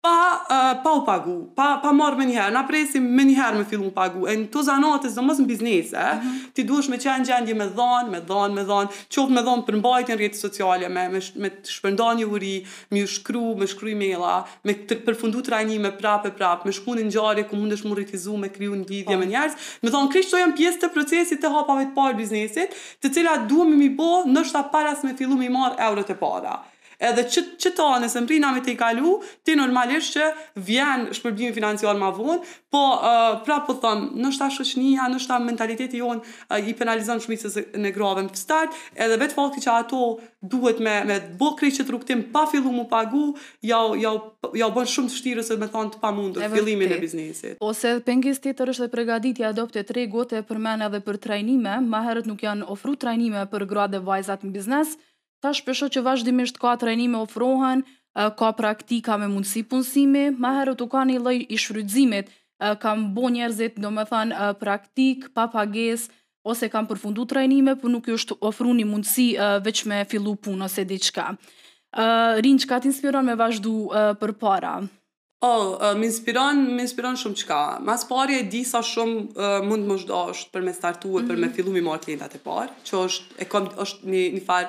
pa, 0.00 0.46
uh, 0.50 0.80
pa 0.84 0.90
u 0.96 1.02
pagu, 1.06 1.34
pa, 1.56 1.76
pa 1.82 1.90
marrë 1.92 2.22
me 2.22 2.26
njëherë, 2.30 2.54
na 2.56 2.62
presim 2.68 3.04
me 3.16 3.24
njëherë 3.28 3.58
me 3.60 3.64
fillu 3.68 3.90
pagu, 3.92 4.22
e 4.32 4.36
në 4.40 4.46
të 4.54 4.62
zanate, 4.64 5.10
zdo 5.12 5.24
mos 5.26 5.40
në 5.42 5.48
biznes, 5.50 5.90
eh? 5.92 6.12
mm 6.14 6.22
-hmm. 6.22 6.46
ti 6.56 6.64
duhesh 6.64 6.88
me 6.88 6.96
qenë 6.96 7.26
gjendje 7.28 7.56
me 7.58 7.66
dhonë, 7.76 8.08
me 8.14 8.20
dhonë, 8.30 8.54
me 8.56 8.64
dhonë, 8.70 8.88
qoftë 9.16 9.36
me 9.36 9.42
dhonë 9.48 9.66
për 9.66 9.76
mbajtjen 9.82 10.18
rjetë 10.22 10.40
sociale, 10.46 10.88
me, 10.88 11.04
me, 11.16 11.20
me 11.44 11.50
të 11.50 11.76
shpërnda 11.76 12.08
një 12.20 12.30
uri, 12.32 12.54
me 12.90 13.04
u 13.04 13.10
shkru, 13.16 13.44
me 13.60 13.68
shkru 13.72 13.92
i 13.92 13.98
mela, 14.02 14.34
me 14.64 14.78
të 14.88 15.00
përfundu 15.04 15.44
të 15.44 15.60
me 15.84 15.92
prapë 16.00 16.28
e 16.28 16.32
prapë, 16.38 16.64
me 16.64 16.72
shku 16.72 16.94
një 16.96 17.44
ku 17.50 17.56
mundesh 17.56 17.84
më 17.84 17.94
rritizu, 17.94 18.36
me 18.36 18.48
kriju 18.48 18.74
një 18.74 18.86
lidhje 18.90 19.14
po. 19.16 19.20
me 19.20 19.26
njerëz. 19.26 19.52
me 19.82 19.90
dhonë, 19.90 20.08
kështë 20.12 20.38
janë 20.40 20.56
pjesë 20.56 20.78
të 20.80 20.92
procesit 20.94 21.38
të 21.42 21.48
hapave 21.52 21.84
të 21.84 21.94
parë 21.94 22.16
biznesit, 22.16 22.68
të 23.02 23.12
cilat 23.14 23.48
duemi 23.48 23.76
mi 23.76 23.90
bë, 23.96 24.24
nështë 24.34 24.64
para 24.72 24.96
me 25.04 25.12
fillu 25.16 25.36
të 25.36 25.50
marr 25.50 25.74
eurot 25.88 26.10
e 26.10 26.14
para 26.16 26.54
edhe 27.00 27.24
që, 27.32 27.42
që 27.60 27.72
ta 27.76 27.88
nëse 28.02 28.20
më 28.22 28.30
rinam 28.34 28.58
te 28.64 28.74
i 28.74 28.78
kalu, 28.78 29.14
ti 29.46 29.56
normalisht 29.58 30.14
që 30.16 30.26
vjen 30.66 31.08
shpërbjimi 31.16 31.54
financial 31.56 31.98
ma 32.00 32.10
vonë, 32.14 32.40
po 32.70 32.82
uh, 32.94 33.40
pra 33.46 33.56
po 33.66 33.74
thëmë, 33.82 34.10
nështë 34.22 34.42
ta 34.44 34.48
shëshnija, 34.58 35.08
nështë 35.14 35.32
ta 35.32 35.38
mentaliteti 35.42 35.98
jonë 36.02 36.20
uh, 36.22 36.58
i 36.70 36.74
penalizon 36.78 37.22
shmicës 37.24 37.56
në 37.80 37.92
grave 37.96 38.24
në 38.28 38.34
pëstart, 38.36 38.76
edhe 38.94 39.18
vetë 39.20 39.36
fakti 39.40 39.64
që 39.66 39.72
ato 39.74 40.02
duhet 40.52 40.80
me, 40.84 40.98
me 41.08 41.16
bokri 41.40 41.72
që 41.74 41.84
të 41.88 41.94
rukëtim 41.96 42.22
pa 42.34 42.44
fillu 42.50 42.70
mu 42.72 42.84
pagu, 42.90 43.32
jau, 43.66 43.82
jau, 44.00 44.14
jau 44.60 44.70
bën 44.76 44.88
shumë 44.94 45.10
të 45.10 45.18
shtirës 45.18 45.50
e 45.50 45.58
me 45.64 45.68
thonë 45.72 45.96
të 45.96 46.00
pa 46.04 46.12
mundur, 46.16 46.46
fillimin 46.52 46.94
e 46.94 47.00
biznesit. 47.02 47.58
Ose 47.66 47.96
dhe 47.96 48.04
pengis 48.06 48.40
të 48.44 48.54
të 48.60 48.70
rështë 48.70 48.86
dhe 48.86 48.94
pregaditja 48.94 49.48
i 49.48 49.50
adopte 49.50 49.82
tre 49.88 50.06
gote 50.12 50.44
për 50.48 50.62
mena 50.68 50.88
dhe 50.94 51.02
për 51.06 51.18
trajnime, 51.26 51.78
ma 51.90 52.04
herët 52.06 52.28
nuk 52.30 52.44
janë 52.46 52.68
ofru 52.70 52.94
trajnime 53.02 53.44
për 53.52 53.66
grade 53.70 54.00
vajzat 54.06 54.46
në 54.46 54.54
biznes, 54.54 54.94
Ta 55.40 55.52
shpesho 55.56 55.88
që 55.88 56.02
vazhdimisht 56.04 56.58
ka 56.60 56.74
trajnime 56.80 57.16
ofrohen, 57.22 57.82
ka 58.14 58.50
praktika 58.56 59.16
me 59.20 59.28
mundësi 59.32 59.62
punësime, 59.70 60.24
ma 60.36 60.50
herë 60.60 60.74
të 60.80 60.88
ka 60.92 61.04
një 61.10 61.16
loj 61.24 61.36
i 61.56 61.60
shfrydzimit, 61.62 62.28
kam 62.82 63.06
bo 63.16 63.30
njerëzit 63.32 63.78
do 63.80 63.88
më 63.96 64.04
than 64.10 64.34
praktik, 64.60 65.30
papages, 65.36 66.08
ose 66.44 66.68
kam 66.72 66.88
përfundu 66.90 67.24
trajnime, 67.30 67.74
për 67.80 67.92
nuk 67.94 68.08
ju 68.10 68.18
është 68.20 68.36
ofru 68.50 68.74
një 68.80 68.86
mundësi 68.90 69.28
veç 69.64 69.82
me 69.88 70.02
fillu 70.10 70.36
punë 70.44 70.66
ose 70.68 70.84
diqka. 70.90 71.26
Rinë 72.44 72.60
që 72.62 72.68
ka 72.70 72.82
t'inspiron 72.84 73.24
me 73.26 73.34
vazhdu 73.40 73.74
për 74.20 74.36
para? 74.44 74.74
O, 75.40 75.48
oh, 75.48 75.84
më 75.96 76.04
inspiron, 76.04 76.58
më 76.76 76.84
inspiron 76.84 77.16
shumë 77.16 77.36
qka. 77.46 77.60
Mas 77.88 78.04
pari 78.04 78.36
e 78.36 78.44
di 78.52 78.60
sa 78.68 78.82
shumë 78.84 79.64
mund 79.64 79.88
më 79.88 79.96
zhdo 80.02 80.20
është 80.34 80.52
për 80.52 80.66
me 80.66 80.74
startu 80.76 81.14
e 81.14 81.22
mm 81.22 81.24
-hmm. 81.24 81.30
për 81.30 81.36
me 81.40 81.46
mhm. 81.48 81.54
fillu 81.56 81.70
mi 81.76 81.80
marë 81.86 82.04
klientat 82.04 82.34
e 82.36 82.40
parë, 82.44 82.68
që 82.84 82.92
është, 83.08 83.28
e 83.42 83.48
kom, 83.52 83.70
është 83.84 84.10
një, 84.12 84.24
një 84.36 84.44
farë, 84.50 84.68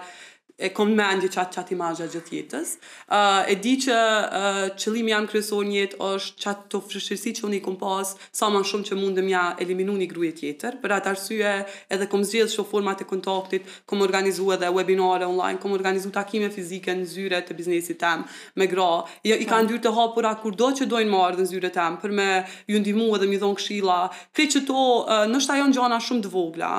e 0.62 0.70
kom 0.74 0.94
me 0.96 1.04
andje 1.08 1.30
qatë 1.34 1.58
qatë 1.58 1.74
imajja 1.76 2.06
gjithë 2.14 2.34
jetës. 2.38 2.76
Uh, 3.08 3.40
e 3.52 3.56
di 3.62 3.74
që 3.82 3.98
uh, 3.98 4.60
qëlim 4.80 5.10
jam 5.12 5.26
kryesor 5.30 5.66
një 5.66 5.78
jetë 5.80 6.02
është 6.06 6.44
qatë 6.46 6.68
të 6.74 6.82
fëshërësi 6.92 7.34
që 7.40 7.46
unë 7.48 7.58
i 7.58 7.62
kom 7.66 7.78
pasë 7.82 8.30
sa 8.38 8.50
ma 8.54 8.62
shumë 8.68 8.88
që 8.92 8.98
mundëm 9.00 9.30
ja 9.32 9.44
eliminu 9.64 9.96
një 9.98 10.08
gruje 10.12 10.36
tjetër, 10.42 10.78
për 10.84 10.96
atë 11.00 11.12
arsye 11.16 11.54
edhe 11.96 12.08
kom 12.12 12.24
zgjith 12.28 12.54
shumë 12.54 12.70
format 12.72 13.02
e 13.04 13.08
kontaktit, 13.10 13.68
kom 13.90 14.04
organizu 14.06 14.52
edhe 14.56 14.70
webinare 14.76 15.26
online, 15.28 15.60
kom 15.64 15.74
organizu 15.78 16.12
takime 16.14 16.52
fizike 16.54 16.94
në 17.02 17.10
zyre 17.16 17.42
të 17.48 17.58
biznesit 17.60 18.00
tem 18.04 18.26
me 18.60 18.70
gra. 18.72 18.90
Ja, 19.28 19.38
I 19.42 19.48
ka 19.50 19.62
ndyrë 19.66 19.82
të 19.88 19.94
hapura 19.98 20.36
kur 20.42 20.54
do 20.60 20.70
që 20.78 20.86
dojnë 20.92 21.10
marrë 21.12 21.40
dhe 21.40 21.48
në 21.48 21.52
zyre 21.56 21.74
tem, 21.74 21.98
për 22.04 22.14
me 22.18 22.30
ju 22.70 22.80
ndimu 22.84 23.10
edhe 23.18 23.30
mi 23.32 23.42
dhonë 23.42 23.58
këshila. 23.60 24.00
Kre 24.38 24.48
që 24.54 24.64
to, 24.70 24.86
uh, 25.08 25.26
nështë 25.34 25.58
gjana 25.78 25.98
shumë 26.02 26.28
të 26.30 26.34
vogla, 26.38 26.74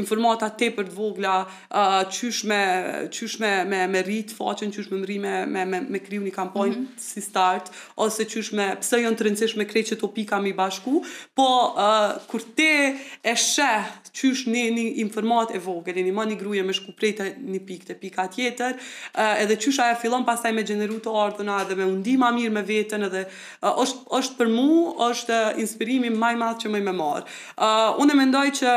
informata 0.00 0.46
të 0.58 0.72
vogla, 0.96 1.42
uh, 1.68 2.08
qysh 3.12 3.38
me, 3.42 3.50
me, 3.68 3.82
me 3.92 4.02
rritë 4.04 4.34
faqen, 4.36 4.72
qysh 4.74 4.90
me 4.92 4.98
mëri 5.02 5.16
me, 5.22 5.34
me, 5.48 5.62
me, 5.94 6.00
kriju 6.04 6.22
një 6.26 6.32
kampojnë 6.34 6.76
mm 6.76 6.84
-hmm. 6.84 7.00
si 7.04 7.20
start, 7.22 7.70
ose 7.96 8.24
qysh 8.24 8.50
me 8.56 8.66
pëse 8.80 8.96
janë 9.00 9.08
jo 9.08 9.14
të 9.18 9.26
rëndësish 9.26 9.56
me 9.58 9.64
krej 9.68 9.82
që 9.90 9.96
të 10.00 10.12
pika 10.14 10.40
mi 10.40 10.52
bashku, 10.52 11.04
po 11.34 11.48
uh, 11.76 12.16
kur 12.30 12.40
te 12.56 12.94
e 13.22 13.34
sheh 13.36 13.84
qysh 14.20 14.46
ne 14.46 14.62
një 14.76 14.86
informat 15.04 15.50
e 15.54 15.58
vogël, 15.58 15.96
një 16.06 16.12
ma 16.14 16.24
një 16.26 16.38
gruje 16.38 16.62
me 16.62 16.72
shku 16.72 16.92
prej 16.92 17.12
një 17.52 17.60
pik 17.66 17.84
të 17.88 17.94
pika 18.00 18.26
tjetër, 18.28 18.72
uh, 19.18 19.42
edhe 19.42 19.56
qysh 19.56 19.80
aja 19.82 19.94
fillon 19.94 20.24
pasaj 20.24 20.52
me 20.52 20.62
gjeneru 20.62 20.98
të 20.98 21.10
ardhëna 21.24 21.60
edhe 21.62 21.74
me 21.76 21.84
undima 21.84 22.32
mirë 22.32 22.50
me 22.52 22.62
vetën, 22.62 23.02
edhe 23.06 23.22
uh, 23.62 23.82
është, 23.82 23.98
është 24.18 24.34
për 24.38 24.48
mu, 24.56 24.74
është 25.10 25.36
inspirimi 25.62 26.10
maj 26.10 26.34
madhë 26.36 26.60
që 26.62 26.68
më 26.68 26.80
me 26.82 26.92
marë. 26.92 27.22
Uh, 27.58 28.00
unë 28.02 28.12
e 28.12 28.16
mendoj 28.16 28.48
që 28.58 28.70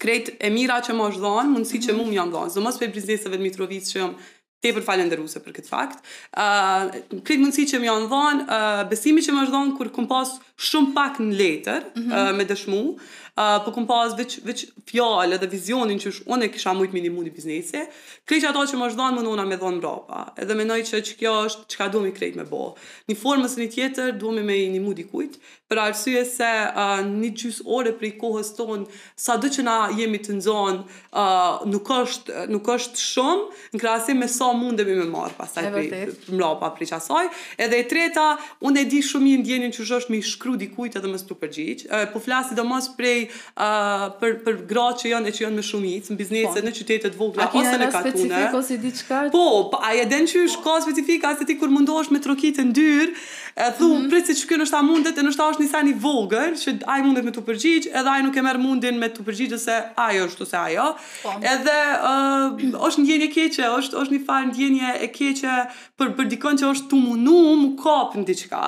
krejt 0.00 0.32
e 0.40 0.48
mira 0.56 0.80
që 0.82 0.94
më 0.96 1.08
është 1.12 1.24
dhënë, 1.24 1.48
mundësi 1.54 1.80
që 1.84 1.92
mhm. 1.92 2.00
mu 2.02 2.08
më 2.10 2.18
janë 2.18 2.34
dhënë. 2.36 2.54
Zë 2.56 2.64
mos 2.66 2.80
për 2.80 2.92
biznesa 2.96 3.32
vetë 3.32 3.44
Mitrovic 3.46 3.86
që 3.90 3.98
jam 4.02 4.16
tepër 4.60 4.84
falendëruese 4.84 5.40
për 5.40 5.54
këtë 5.56 5.70
fakt. 5.72 6.02
Ëh, 6.36 6.42
uh, 6.42 7.00
krejt 7.26 7.40
mundësi 7.40 7.66
që 7.70 7.78
më 7.80 7.88
janë 7.90 8.10
dhënë, 8.12 8.42
uh, 8.56 8.82
besimi 8.90 9.22
që 9.24 9.36
më 9.36 9.44
është 9.46 9.54
dhënë 9.56 9.76
kur 9.78 9.92
këm 9.96 10.08
pas 10.10 10.34
shumë 10.68 10.92
pak 10.96 11.22
në 11.24 11.38
letër 11.40 11.86
mm 11.88 12.02
-hmm. 12.02 12.16
uh, 12.18 12.34
me 12.36 12.44
dëshmu, 12.50 12.80
uh, 12.92 13.58
po 13.64 13.72
kom 13.76 13.86
pas 13.88 14.12
veç 14.20 14.34
veç 14.50 14.66
fjalë 14.90 15.38
dhe 15.40 15.48
vizionin 15.56 15.98
që 16.02 16.10
unë 16.34 16.50
kisha 16.52 16.74
shumë 16.74 16.92
minimum 16.98 17.24
i 17.30 17.32
biznesi. 17.38 17.86
Krejt 18.28 18.44
ato 18.50 18.64
që 18.70 18.76
më 18.80 18.86
është 18.88 18.98
dhënë 19.00 19.16
më 19.16 19.22
nëna 19.26 19.44
më 19.52 19.56
dhënë 19.62 19.78
mrapa. 19.80 20.20
Edhe 20.42 20.54
mendoj 20.60 20.80
që 20.90 21.12
kjo 21.20 21.32
është 21.48 21.62
çka 21.72 21.86
duam 21.92 22.06
i 22.10 22.12
krejt 22.18 22.36
më 22.40 22.44
bëj. 22.52 22.70
Në 23.08 23.14
formën 23.22 23.48
e 23.56 23.60
një 23.62 23.70
tjetër 23.76 24.08
duam 24.20 24.36
me 24.48 24.54
një 24.74 24.80
mudi 24.86 25.04
kujt, 25.12 25.34
për 25.70 25.78
arsye 25.78 26.24
se 26.26 26.48
uh, 26.50 26.98
një 27.06 27.28
gjys 27.38 27.60
ore 27.78 27.92
prej 27.94 28.14
kohës 28.18 28.48
tonë, 28.56 28.88
sa 29.20 29.36
dhe 29.40 29.50
që 29.54 29.62
na 29.66 29.74
jemi 29.94 30.18
të 30.18 30.34
nëzonë, 30.40 30.80
uh, 31.14 31.60
nuk, 31.70 31.86
është, 31.94 32.44
nuk 32.50 32.66
është 32.74 33.00
shumë, 33.04 33.44
në 33.76 33.80
krasim 33.82 34.18
me 34.22 34.26
sa 34.30 34.48
mundemi 34.58 34.96
me 34.98 35.04
marë 35.12 35.36
pasaj 35.38 35.64
prej 35.74 36.08
mrapa 36.34 36.72
prej 36.76 36.88
qasaj. 36.90 37.30
Edhe 37.66 37.78
e 37.78 37.84
treta, 37.92 38.32
unë 38.66 38.82
e 38.82 38.88
di 38.92 38.98
shumë 39.06 39.28
i 39.30 39.36
ndjenin 39.44 39.74
që 39.76 39.86
është 40.00 40.10
me 40.14 40.18
i 40.20 40.24
shkru 40.26 40.56
kujtë 40.80 40.98
edhe 41.00 41.12
më 41.12 41.20
së 41.22 41.28
të 41.28 41.38
uh, 41.38 42.02
po 42.14 42.22
flasit 42.24 42.58
dhe 42.58 42.64
mos 42.66 42.88
prej 42.98 43.20
uh, 43.28 44.10
për, 44.20 44.32
për 44.46 44.58
gra 44.72 44.88
që 44.98 45.12
janë 45.12 45.30
e 45.30 45.36
që 45.36 45.44
janë 45.46 45.60
me 45.60 45.64
shumit, 45.70 46.10
në 46.10 46.18
bizneset, 46.18 46.58
po. 46.58 46.64
në 46.66 46.72
qytetet 46.80 47.18
vogla, 47.20 47.46
ose 47.56 47.76
në 47.80 47.88
katune. 47.94 48.26
A 48.34 48.50
kina 48.50 48.50
e 48.50 48.80
në 48.90 49.30
Po, 49.30 49.46
a 49.78 49.94
e 50.00 50.04
den 50.10 50.26
që 50.28 50.42
është 50.48 50.64
ka 50.66 50.74
specifika, 50.84 51.32
se 51.38 51.46
ti 51.48 51.54
kur 51.62 51.70
mundosh 51.70 52.10
me 52.12 52.18
trokitën 52.22 52.72
dyrë, 52.76 53.12
e 53.54 53.70
mhm. 53.78 54.10
mundet, 54.10 55.14
e 55.14 55.58
është 55.60 55.60
nisa 55.60 55.82
një 55.84 55.94
vogër 56.00 56.54
që 56.56 56.72
ai 56.88 57.02
mundet 57.04 57.24
me 57.26 57.32
të 57.34 57.42
përgjigj 57.44 57.90
edhe 57.94 58.10
ai 58.10 58.22
nuk 58.24 58.36
e 58.36 58.42
merr 58.42 58.58
mundin 58.62 58.96
me 58.98 59.08
të 59.12 59.24
përgjigjë 59.26 59.58
se 59.60 59.74
ajo 60.00 60.24
është 60.30 60.42
ose 60.46 60.58
ajo. 60.58 60.86
Po. 61.22 61.32
Edhe 61.42 61.74
ë 62.04 62.74
uh, 62.76 62.76
është 62.88 63.02
ndjenjë 63.04 63.26
keqe, 63.34 63.66
është 63.80 64.00
është 64.00 64.14
një 64.14 64.22
farë 64.28 64.48
ndjenjë 64.54 64.92
e 65.04 65.10
keqe 65.12 65.58
për 66.00 66.14
për 66.16 66.30
dikon 66.32 66.58
që 66.60 66.70
është 66.72 66.88
tumunum, 66.94 67.66
kapë 67.82 68.22
në 68.22 68.24
diçka. 68.30 68.62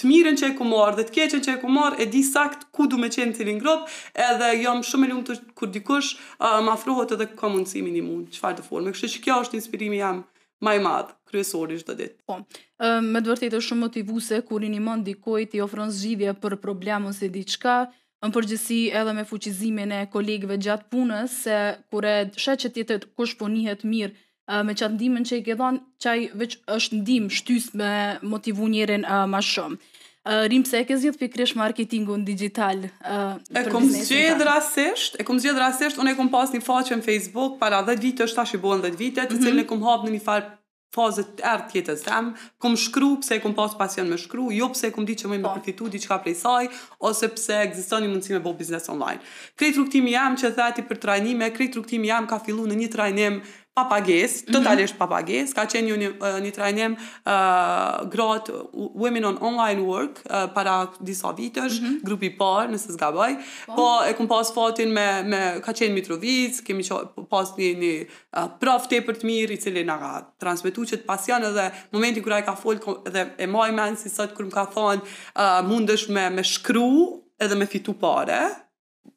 të 0.02 0.08
mirën 0.10 0.36
që 0.42 0.50
e 0.52 0.56
kumor 0.60 0.94
dhe 0.98 1.06
të 1.08 1.16
keqen 1.16 1.40
që 1.46 1.54
e 1.56 1.62
kumor 1.64 1.96
e 1.98 2.06
di 2.12 2.20
sakt 2.26 2.68
ku 2.74 2.86
du 2.90 2.98
me 3.00 3.08
qenë 3.14 3.36
cilin 3.38 3.58
grup, 3.64 3.88
edhe 4.12 4.52
jam 4.62 4.82
shumë 4.84 5.08
e 5.08 5.12
lumtur 5.14 5.40
kur 5.56 5.70
dikush 5.72 6.12
uh, 6.44 6.60
më 6.66 6.76
afrohet 6.76 7.16
edhe 7.16 7.30
ka 7.36 7.50
mundësi 7.54 7.80
minimum, 7.86 8.26
çfarë 8.36 8.60
të 8.60 8.68
formë. 8.68 8.92
Kështu 8.94 9.14
që 9.16 9.24
kjo 9.28 9.42
është 9.46 9.60
inspirimi 9.62 9.92
Jam 10.04 10.24
më 10.60 10.76
i 10.78 10.82
madh 10.84 11.10
kryesor 11.28 11.72
i 11.72 11.78
çdo 11.80 11.94
ditë. 11.98 12.20
Po. 12.28 12.36
Ë 12.78 12.90
me 13.02 13.20
të 13.22 13.32
vërtetë 13.32 13.58
është 13.58 13.68
shumë 13.68 13.84
motivuese 13.86 14.38
kur 14.46 14.62
i 14.66 14.70
nimon 14.70 15.04
dikujt 15.06 15.56
i 15.56 15.62
ofron 15.64 15.92
zgjidhje 15.92 16.34
për 16.42 16.58
problem 16.62 17.08
ose 17.10 17.28
diçka, 17.34 17.78
në 18.24 18.30
përgjithësi 18.32 18.82
edhe 18.98 19.12
me 19.12 19.24
fuqizimin 19.28 19.90
e 19.92 20.02
kolegëve 20.12 20.56
gjatë 20.66 20.88
punës 20.92 21.34
se 21.44 21.58
kur 21.92 22.06
e 22.08 22.14
shet 22.40 22.62
që 22.64 22.70
ti 22.74 22.86
të 22.88 23.00
kush 23.18 23.34
punihet 23.40 23.84
mirë 23.84 24.62
me 24.64 24.74
ndimin 24.74 25.24
që 25.24 25.38
i 25.40 25.42
ke 25.44 25.54
dhënë, 25.56 25.78
çaj 26.04 26.18
veç 26.40 26.56
është 26.76 26.98
ndihmë 27.02 27.32
shtysme 27.32 27.92
motivonjerin 28.32 29.06
më 29.32 29.40
shumë 29.50 29.78
rrim 30.24 30.64
se 30.64 30.78
e 30.80 30.84
ke 30.88 30.96
zgjedh 30.96 31.18
pikrisht 31.20 31.56
marketingun 31.56 32.24
digital. 32.24 32.86
Uh, 33.04 33.36
e 33.52 33.62
kom 33.68 33.84
zgjedh 33.92 34.40
rastësisht, 34.48 35.18
e 35.20 35.24
kom 35.26 35.40
zgjedh 35.40 35.60
rastësisht, 35.60 36.00
unë 36.00 36.14
e 36.14 36.18
kom 36.18 36.30
pas 36.32 36.52
një 36.54 36.62
faqe 36.64 36.96
në 36.96 37.04
Facebook 37.04 37.58
para 37.60 37.82
10 37.84 38.00
vitesh, 38.00 38.32
tash 38.36 38.54
i 38.56 38.60
bën 38.62 38.84
10 38.88 38.96
vite, 39.02 39.24
të 39.26 39.34
mhm. 39.36 39.44
cilën 39.44 39.64
e 39.64 39.66
kom 39.68 39.82
hap 39.84 40.06
në 40.08 40.14
një 40.16 40.20
far 40.24 40.46
fazë 40.94 41.24
të 41.38 41.42
ardhë 41.50 41.68
tjetës 41.72 42.04
tem, 42.06 42.28
kom 42.62 42.76
shkru 42.78 43.16
pse 43.20 43.36
e 43.36 43.40
kom 43.42 43.52
pas 43.56 43.72
pasion 43.74 44.06
me 44.08 44.14
shkru, 44.16 44.46
jo 44.54 44.68
pse 44.72 44.92
e 44.92 44.94
kom 44.94 45.02
ditë 45.04 45.24
që 45.24 45.30
më 45.32 45.38
më 45.40 45.48
po. 45.48 45.52
përfitu 45.56 45.88
diçka 45.90 46.20
prej 46.22 46.36
saj, 46.38 46.68
ose 47.02 47.28
pse 47.34 47.56
ekziston 47.64 48.06
një 48.06 48.12
mundësi 48.12 48.36
me 48.36 48.40
bëu 48.44 48.54
biznes 48.60 48.86
online. 48.94 49.18
Krejt 49.58 49.80
rrugtimi 49.80 50.14
jam 50.14 50.38
që 50.38 50.52
thati 50.54 50.86
për 50.86 51.00
trajnime, 51.04 51.48
krejt 51.56 51.74
rrugtimi 51.80 52.08
jam 52.12 52.30
ka 52.30 52.38
fillu 52.46 52.68
në 52.70 52.78
një 52.84 52.90
trajnim 52.94 53.40
Papages, 53.74 54.44
pagesë, 54.44 54.44
mhm. 54.44 54.52
totalisht 54.54 54.94
papages, 54.98 55.52
ka 55.56 55.64
qenë 55.66 55.88
një, 55.88 55.94
një, 56.00 56.08
eh, 56.28 56.34
një 56.44 56.50
trajnim 56.54 56.92
uh, 56.94 57.24
eh, 57.26 57.96
gratë 58.12 58.60
Women 59.02 59.24
on 59.32 59.40
Online 59.48 59.82
Work 59.82 60.20
uh, 60.28 60.44
para 60.54 60.74
disa 61.00 61.32
vitësh, 61.34 61.80
mm 61.80 61.86
-hmm. 61.86 61.98
grupi 62.04 62.30
parë, 62.38 62.70
nëse 62.70 62.92
zgaboj, 62.92 63.34
po. 63.66 63.74
po 63.74 63.88
e 64.10 64.14
këm 64.14 64.28
pas 64.28 64.52
fatin 64.54 64.92
me, 64.92 65.22
me 65.26 65.40
ka 65.64 65.72
qenë 65.72 65.92
Mitrovic, 65.94 66.62
kemi 66.64 66.82
qo, 66.84 67.00
pas 67.30 67.50
një, 67.58 67.74
një 67.80 67.92
uh, 68.02 68.46
prof 68.60 68.82
të 68.86 68.96
e 68.98 69.06
për 69.06 69.14
të 69.18 69.24
mirë, 69.28 69.52
i 69.52 69.58
cili 69.60 69.82
nga 69.84 70.22
transmitu 70.38 70.80
që 70.80 70.96
të 70.96 71.06
pasion 71.06 71.42
edhe 71.42 71.70
momenti 71.92 72.22
kura 72.22 72.38
i 72.38 72.42
ka 72.42 72.56
folë 72.64 72.80
dhe 73.10 73.22
e 73.38 73.46
maj 73.46 73.70
menë 73.72 73.96
si 73.96 74.08
sot 74.08 74.30
kërë 74.36 74.46
më 74.48 74.52
ka 74.58 74.64
thonë 74.74 75.02
uh, 75.02 75.60
mundësh 75.70 76.08
me, 76.08 76.30
me 76.30 76.42
shkru 76.44 76.94
edhe 77.40 77.54
me 77.54 77.66
fitu 77.66 77.92
pare, 77.94 78.40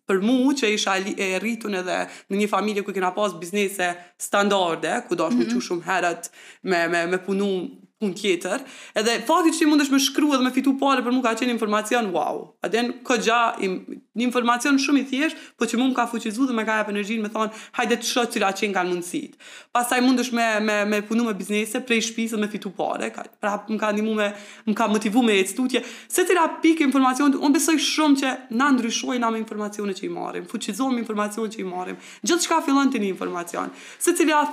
për 0.08 0.22
mu 0.24 0.36
që 0.56 0.70
isha 0.76 0.94
e 1.26 1.28
rritun 1.44 1.76
edhe 1.82 1.98
në 2.32 2.40
një 2.40 2.48
familje 2.54 2.86
ku 2.88 2.96
kena 2.96 3.12
pas 3.18 3.36
biznese 3.42 3.90
standarde, 4.28 4.96
ku 5.10 5.20
dash 5.20 5.36
mm 5.36 5.42
-hmm. 5.42 5.54
mu 5.54 5.60
që 5.64 5.68
shumë 5.68 5.88
herët 5.90 6.32
me, 6.72 6.82
me, 6.94 7.04
me 7.14 7.20
punu 7.28 7.52
pun 7.98 8.12
tjetër, 8.14 8.62
edhe 9.00 9.14
fakti 9.26 9.52
që 9.56 9.58
ti 9.58 9.66
mundesh 9.68 9.88
me 9.90 9.98
shkru 10.02 10.28
edhe 10.36 10.44
me 10.46 10.52
fitu 10.54 10.76
pare 10.78 11.02
për 11.02 11.14
mu 11.16 11.24
ka 11.24 11.32
qenë 11.40 11.50
informacion, 11.56 12.12
wow, 12.14 12.44
në 12.62 12.94
kë 13.08 13.16
gja, 13.26 13.38
një 13.58 14.22
informacion 14.28 14.78
shumë 14.80 15.00
i 15.02 15.06
thjesht, 15.10 15.40
po 15.58 15.66
që 15.66 15.80
mu 15.80 15.88
më 15.90 15.96
ka 15.98 16.06
fuqizu 16.12 16.46
dhe 16.46 16.54
me 16.58 16.66
ka 16.68 16.76
jep 16.78 16.92
energjin 16.94 17.24
me 17.26 17.32
thonë, 17.34 17.50
hajde 17.80 17.98
të 18.04 18.08
shëtë 18.12 18.36
cila 18.36 18.52
qenë 18.60 18.76
kanë 18.76 18.92
mundësit. 18.94 19.40
Pasaj 19.74 20.04
mundesh 20.06 20.30
me, 20.38 20.46
me, 20.62 20.76
me 20.92 21.00
punu 21.10 21.26
me 21.26 21.34
biznese, 21.40 21.82
prej 21.90 22.06
shpisë 22.12 22.38
dhe 22.38 22.42
me 22.44 22.52
fitu 22.54 22.70
pare, 22.78 23.10
ka, 23.16 23.26
pra 23.42 23.56
më 23.66 23.80
ka 23.82 23.90
me, 23.98 24.30
më 24.70 24.78
ka 24.78 24.88
motivu 24.94 25.26
me 25.26 25.40
e 25.42 25.48
cëtutje 25.50 25.82
se 26.12 26.28
tira 26.30 26.46
pikë 26.62 26.86
informacion, 26.92 27.34
unë 27.34 27.56
besoj 27.58 27.80
shumë 27.82 28.22
që 28.22 28.36
na 28.62 28.70
ndryshoj 28.78 29.18
na 29.24 29.34
me 29.34 29.42
informacione 29.42 29.98
që 29.98 30.06
i 30.06 30.12
marim, 30.14 30.46
fuqizohem 30.52 31.02
informacion 31.02 31.50
që 31.52 31.64
i 31.66 31.66
marim, 31.66 31.98
gjithë 32.22 32.46
që 32.46 32.54
ka 32.54 32.62
fillon 32.70 32.94
të 32.94 33.02
një 33.02 33.10
informacion, 33.16 33.74
se 33.98 34.14
cila 34.18 34.44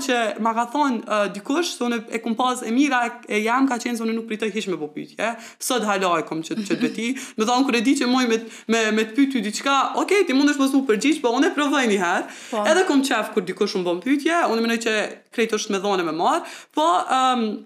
që 0.00 0.20
ma 0.44 0.50
ka 0.56 0.66
thonë 0.72 1.00
uh, 1.08 1.24
dikush, 1.34 1.76
se 1.80 2.00
e 2.12 2.84
e 2.84 2.89
mira 2.90 3.00
e 3.28 3.38
jam 3.46 3.66
ka 3.70 3.78
qenë 3.80 3.98
se 4.00 4.04
unë 4.04 4.14
nuk 4.18 4.26
pritoj 4.28 4.50
hiç 4.52 4.66
me 4.72 4.76
pyetje. 4.80 5.28
Sot 5.62 5.86
hala 5.86 6.12
kom 6.28 6.42
çet 6.46 6.62
çet 6.66 6.82
veti. 6.82 7.10
Më 7.38 7.46
thon 7.48 7.64
kur 7.66 7.74
e 7.78 7.82
di 7.86 7.94
që 8.00 8.08
moj 8.10 8.26
me 8.30 8.38
me 8.72 8.80
me 8.96 9.04
të 9.06 9.14
pyty 9.16 9.42
diçka, 9.46 9.76
ok, 10.02 10.20
ti 10.26 10.34
mundesh 10.36 10.58
mos 10.60 10.74
u 10.76 10.82
përgjigj, 10.90 11.20
po 11.22 11.32
unë 11.38 11.52
e 11.52 11.56
provoj 11.56 11.84
një 11.90 11.98
herë. 12.04 12.38
Po. 12.52 12.62
Edhe 12.68 12.84
kom 12.90 13.04
qaf 13.06 13.30
kur 13.34 13.46
dikush 13.46 13.76
më 13.78 13.84
bën 13.88 14.00
pyetje, 14.06 14.38
unë 14.52 14.62
mendoj 14.66 14.80
që 14.86 14.94
krejt 15.34 15.56
është 15.58 15.76
me 15.76 15.82
dhone 15.84 16.04
me 16.08 16.16
marr, 16.20 16.42
po 16.76 16.86
ëm 17.02 17.44
um, 17.50 17.60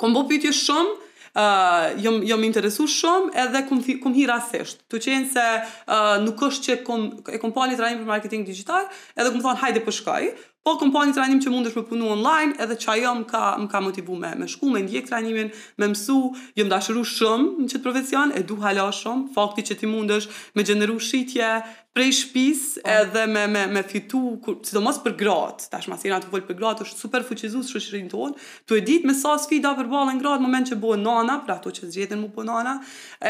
kom 0.00 0.14
bë 0.16 0.26
pyetje 0.30 0.52
shumë 0.58 0.98
ë 1.30 1.42
uh, 1.42 1.90
jam 2.04 2.16
jam 2.26 2.42
interesu 2.44 2.88
shumë 2.90 3.30
edhe 3.44 3.64
kum 3.70 3.80
kum 4.02 4.16
hi 4.18 4.26
rastësisht. 4.32 4.84
Tu 4.90 4.98
qenë 5.08 5.30
se 5.34 5.46
uh, 5.56 6.16
nuk 6.26 6.42
është 6.48 6.64
që 6.68 6.78
kom 6.86 7.08
e 7.28 7.38
kom 7.42 7.52
pa 7.56 7.68
një 7.70 7.78
për 7.82 8.06
marketing 8.12 8.46
digital, 8.50 8.88
edhe 9.16 9.30
kum 9.32 9.42
thon 9.46 9.60
hajde 9.64 9.84
po 9.86 9.94
shkoj 9.94 10.32
po 10.64 10.76
kom 10.76 10.92
pa 10.92 11.06
trajnim 11.14 11.40
që 11.40 11.50
mundesh 11.54 11.76
të 11.78 11.84
punu 11.88 12.10
online, 12.12 12.52
edhe 12.60 12.76
që 12.82 12.90
ajo 12.94 13.12
më 13.22 13.26
ka, 13.30 13.44
më 13.62 13.68
ka 13.72 13.80
motivu 13.80 14.16
me, 14.20 14.34
me 14.36 14.48
shku, 14.52 14.68
me 14.74 14.82
ndjek 14.84 15.06
trajnimin, 15.08 15.48
me 15.80 15.88
mësu, 15.92 16.18
jë 16.52 16.60
jo 16.60 16.66
më 16.66 16.72
dashëru 16.74 17.04
shumë 17.14 17.48
në 17.62 17.68
qëtë 17.70 17.84
profesion, 17.86 18.34
e 18.36 18.42
du 18.48 18.58
hala 18.60 18.88
shumë, 18.92 19.30
fakti 19.36 19.64
që 19.70 19.78
ti 19.80 19.88
mundesh 19.90 20.28
me 20.56 20.66
gjeneru 20.68 20.98
shitje 21.00 21.48
prej 21.92 22.12
shpis 22.20 22.64
oh. 22.84 22.92
edhe 22.92 23.24
me, 23.26 23.42
me, 23.50 23.64
me 23.66 23.82
fitu, 23.84 24.20
kur, 24.44 24.58
sidomos 24.66 24.98
për 25.02 25.14
gratë, 25.20 25.66
tash 25.72 25.88
ma 25.90 25.96
sirena 25.98 26.20
të 26.22 26.28
folë 26.30 26.44
për 26.48 26.56
gratë, 26.60 26.84
është 26.86 27.02
super 27.04 27.24
fuqizus 27.26 27.70
shushirin 27.72 28.06
tonë, 28.12 28.38
tu 28.68 28.76
e 28.78 28.82
ditë 28.86 29.10
me 29.10 29.14
sa 29.18 29.34
sfida 29.42 29.72
për 29.78 29.88
ballën 29.90 30.20
gratë, 30.22 30.42
moment 30.44 30.70
që 30.70 30.78
bën 30.82 31.02
nana, 31.04 31.38
pra 31.46 31.56
ato 31.58 31.72
që 31.74 31.88
zgjetin 31.90 32.20
mu 32.22 32.28
po 32.34 32.44
nana, 32.46 32.76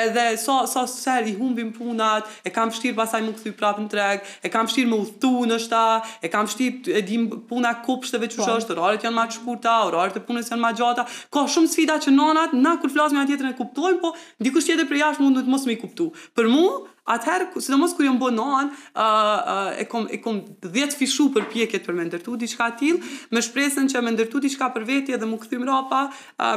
edhe 0.03 0.27
sa, 0.45 0.59
sa 0.69 0.85
sa 0.91 1.17
i 1.25 1.33
humbim 1.39 1.73
punat, 1.77 2.29
e 2.45 2.53
kam 2.53 2.73
shtirë 2.77 2.99
pasaj 3.01 3.23
mu 3.25 3.33
këthy 3.39 3.55
prapë 3.61 3.87
në 3.87 3.91
tregë, 3.97 4.35
e 4.49 4.53
kam 4.53 4.69
shtirë 4.71 4.93
me 4.93 5.01
uthtu 5.07 5.33
në 5.49 5.61
shta, 5.65 5.83
e 6.29 6.33
kam 6.37 6.51
shtirë 6.53 6.99
e 7.01 7.05
dim 7.09 7.27
puna 7.51 7.73
kopshteve 7.87 8.29
që 8.35 8.43
po. 8.43 8.51
është, 8.59 8.77
orarët 8.77 9.07
janë 9.09 9.17
ma 9.23 9.25
të 9.31 9.39
shkurtë 9.41 9.73
orarët 9.89 10.21
e 10.21 10.25
punës 10.29 10.53
janë 10.53 10.61
ma 10.65 10.75
gjata, 10.77 11.07
ka 11.33 11.47
shumë 11.49 11.73
sfida 11.79 11.97
që 12.05 12.13
nanat, 12.15 12.55
na 12.61 12.77
kur 12.83 12.93
flasme 12.93 13.25
atjetër 13.25 13.55
e 13.55 13.59
kuptojmë, 13.63 13.99
po 14.05 14.13
dikush 14.45 14.69
tjetër 14.69 14.91
për 14.93 15.01
jashtë 15.07 15.25
mund 15.25 15.41
të 15.47 15.49
mos 15.55 15.67
më 15.69 15.79
i 15.79 15.83
kuptu. 15.87 16.11
Për 16.37 16.49
mua 16.53 16.77
Atëherë, 17.09 17.47
së 17.61 17.73
në 17.73 17.79
mos 17.81 17.95
kërë 17.97 18.09
jë 18.11 18.17
bo 18.21 18.31
e 19.81 19.85
kom, 19.91 20.07
e 20.13 20.19
kom 20.23 20.41
10 20.65 20.97
fishu 20.99 21.29
për 21.33 21.47
pjeket 21.53 21.87
për 21.87 21.97
me 21.97 22.05
ndërtu 22.09 22.37
diçka 22.43 22.67
atil, 22.71 23.01
me 23.33 23.41
shpresën 23.45 23.89
që 23.91 24.03
me 24.05 24.13
ndërtu 24.15 24.43
diçka 24.45 24.69
për 24.75 24.87
veti 24.89 25.15
edhe 25.17 25.27
më 25.31 25.39
këthim 25.43 25.65
rapa, 25.69 26.05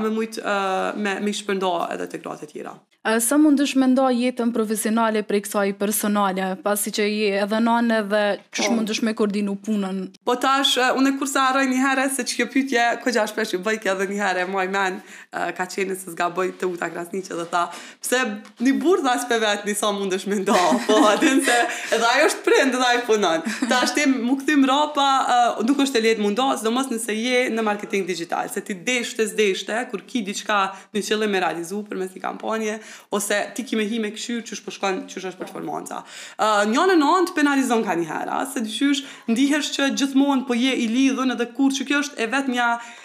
me 0.04 0.12
mujtë 0.14 0.58
me, 1.04 1.18
me 1.24 1.34
shpërndo 1.36 1.74
edhe 1.94 2.10
të 2.12 2.24
gratët 2.24 2.52
tjera. 2.54 2.76
Sa 3.20 3.36
mund 3.36 3.60
është 3.60 3.82
me 3.82 3.88
nda 3.92 4.06
jetën 4.16 4.52
profesionale 4.56 5.26
për 5.28 5.36
i 5.36 5.40
kësaj 5.44 5.72
personale, 5.76 6.46
pasi 6.64 6.92
që 6.96 7.04
je 7.10 7.32
edhe 7.44 7.58
nanë 7.60 7.98
edhe 8.00 8.22
që 8.56 8.68
po. 8.70 8.76
mund 8.78 8.94
është 8.94 9.08
me 9.10 9.14
koordinu 9.20 9.58
punën? 9.66 9.98
Po 10.24 10.38
tash, 10.40 10.78
unë 10.80 11.12
e 11.12 11.18
kurse 11.20 11.42
arroj 11.42 11.66
një 11.68 11.82
herë, 11.84 12.06
se 12.16 12.24
që 12.30 12.38
kjo 12.38 12.48
pytje, 12.54 12.86
gja 13.18 13.26
shpesh 13.28 13.58
i 13.58 13.62
bëjtë 13.66 13.92
edhe 13.92 14.08
një 14.14 14.20
herë, 14.22 14.46
moj 14.54 14.70
men, 14.72 15.02
ka 15.34 15.68
qenë 15.74 16.00
se 16.00 16.16
zga 16.16 16.30
bëjtë 16.38 16.62
të 16.64 16.72
uta 16.72 16.90
dhe 17.42 17.48
tha, 17.52 17.66
pse 18.00 18.24
një 18.64 18.78
burë 18.80 19.04
dhe 19.04 19.12
aspe 19.18 19.40
vetë 19.44 19.68
një 19.68 19.76
sa 19.84 19.92
mund 19.92 20.16
është 20.16 20.33
me 20.36 20.40
nda, 20.42 20.54
po 20.88 20.96
se 21.46 21.96
edhe 21.96 22.06
ajo 22.16 22.28
është 22.30 22.42
prind 22.46 22.76
edhe 22.76 22.88
ajo 22.88 23.02
punon. 23.08 23.44
Ta 23.70 23.80
është 23.86 23.98
ti 24.00 24.06
më 24.10 24.36
këthim 24.42 24.64
rapa, 24.70 25.08
uh, 25.58 25.62
nuk 25.68 25.82
është 25.86 26.00
e 26.00 26.04
letë 26.08 26.24
mundo, 26.24 26.46
së 26.58 26.66
do 26.68 26.72
mos 26.74 26.90
nëse 26.92 27.16
je 27.18 27.40
në 27.54 27.66
marketing 27.66 28.08
digital, 28.10 28.50
se 28.54 28.64
ti 28.66 28.76
të 28.82 28.98
s'deshte, 29.34 29.78
kur 29.92 30.04
ki 30.10 30.24
diçka 30.28 30.60
në 30.94 31.04
qëllë 31.06 31.30
me 31.34 31.42
realizu 31.44 31.82
për 31.90 32.02
mes 32.02 32.16
një 32.16 32.24
kampanje, 32.24 32.78
ose 33.16 33.40
ti 33.58 33.66
ki 33.68 33.80
me 33.80 33.88
hi 33.90 34.02
me 34.04 34.12
këshyr 34.16 34.44
që 34.48 34.58
është 34.58 34.68
përshkon, 34.70 35.02
që 35.12 35.22
është 35.22 35.42
performanta. 35.44 36.02
Uh, 36.40 36.64
një 36.74 36.88
në 36.94 37.00
nëndë 37.04 37.38
penalizon 37.38 37.86
ka 37.88 37.98
një 38.02 38.10
hera, 38.10 38.42
se 38.54 38.64
dyqysh 38.66 39.04
ndihesh 39.32 39.74
që 39.78 39.92
gjithmonë 40.00 40.48
po 40.50 40.58
je 40.58 40.74
i 40.76 40.88
lidhën 40.92 41.36
edhe 41.36 41.50
kur 41.58 41.74
që 41.74 41.88
kjo 41.90 42.04
është 42.08 42.20
e 42.22 42.30
vetë 42.34 42.62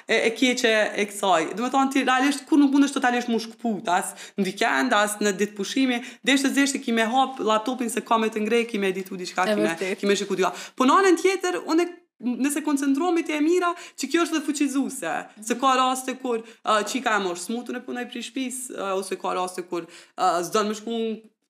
e, 0.08 0.16
e 0.26 0.30
keqe 0.34 0.68
e 1.00 1.04
kësaj. 1.10 1.50
Do 1.58 1.66
të 1.66 1.70
thonë 1.74 1.92
ti 1.94 2.02
realisht 2.08 2.46
kur 2.48 2.58
nuk 2.62 2.72
mundesh 2.74 2.94
totalisht 2.96 3.30
më 3.30 3.40
shkput 3.44 3.88
as 3.92 4.14
në 4.38 4.46
dikend, 4.48 4.94
as 4.96 5.18
në 5.22 5.34
ditë 5.42 5.56
pushimi, 5.58 6.00
desh 6.26 6.46
të 6.46 6.52
zesh 6.56 6.74
ti 6.76 6.80
kimë 6.86 7.06
hap 7.12 7.40
laptopin 7.50 7.92
se 7.92 8.02
ka 8.08 8.18
me 8.22 8.30
të 8.32 8.42
kime 8.46 8.62
kimë 8.72 8.92
ditu 8.96 9.20
diçka 9.20 9.44
kime 9.52 9.94
kimë 10.00 10.16
shikut 10.22 10.40
diçka. 10.40 10.52
Po 10.78 10.88
në 10.88 10.98
anën 11.02 11.18
tjetër 11.20 11.60
unë 11.68 11.88
nëse 12.28 12.64
koncentruam 12.66 13.14
me 13.14 13.22
e 13.30 13.40
mira, 13.44 13.70
që 13.94 14.08
kjo 14.10 14.22
është 14.24 14.34
dhe 14.34 14.40
fuqizuse, 14.48 15.12
se 15.50 15.54
ka 15.60 15.76
raste 15.78 16.16
kur 16.18 16.40
uh, 16.42 16.80
qika 16.88 17.14
e 17.14 17.22
morë 17.26 17.38
smutu 17.38 17.70
në 17.76 17.84
punaj 17.86 18.08
prishpis, 18.10 18.64
uh, 18.74 18.96
ose 18.98 19.14
ka 19.20 19.36
raste 19.38 19.62
kur 19.62 19.86
uh, 19.86 20.40
zdo 20.48 20.64
në 20.64 20.72
më 20.72 20.80
shku 20.80 20.98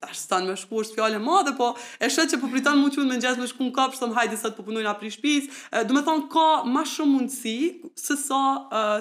Tash 0.01 0.15
stan 0.25 0.45
me 0.49 0.55
shku 0.57 0.83
është 0.85 0.95
fjallë 0.99 1.19
e 1.19 1.23
madhe, 1.25 1.53
po 1.59 1.73
e 1.99 2.07
shetë 2.11 2.37
që 2.37 2.39
po 2.43 2.51
pritan 2.53 2.79
mu 2.79 2.91
me 3.11 3.17
njës 3.19 3.39
me 3.43 3.49
shku 3.51 3.67
në 3.67 3.73
kapë, 3.79 3.97
shtëm 3.99 4.13
hajdi 4.15 4.37
sa 4.39 4.53
të 4.53 4.59
pëpunojnë 4.63 4.87
po 4.87 4.93
apri 4.93 5.11
shpis, 5.15 5.49
du 5.89 5.95
me 5.97 6.03
thonë 6.07 6.29
ka 6.31 6.45
ma 6.71 6.85
shumë 6.87 7.13
mundësi 7.17 7.57
se 7.99 8.17
sa, 8.23 8.43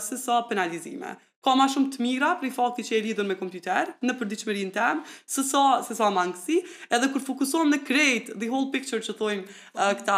se 0.01 0.17
sa 0.17 0.39
penalizime. 0.49 1.13
Ka 1.45 1.53
ma 1.55 1.67
shumë 1.69 1.91
të 1.93 2.01
mira 2.03 2.31
për 2.41 2.49
i 2.49 2.51
fakti 2.57 2.83
që 2.88 2.97
e 2.97 3.03
lidhën 3.05 3.27
me 3.29 3.36
kompjuter, 3.39 3.91
në 4.03 4.15
përdiqëmërin 4.19 4.71
tem, 4.75 5.03
se 5.31 5.45
sa, 5.47 5.62
se 5.86 5.95
sa 5.99 6.10
mangësi, 6.12 6.57
edhe 6.91 7.12
kur 7.13 7.21
fokusohem 7.29 7.69
në 7.75 7.79
krejt, 7.88 8.33
the 8.41 8.49
whole 8.51 8.71
picture 8.73 8.99
që 9.05 9.15
thojnë 9.21 9.88
këta 10.01 10.17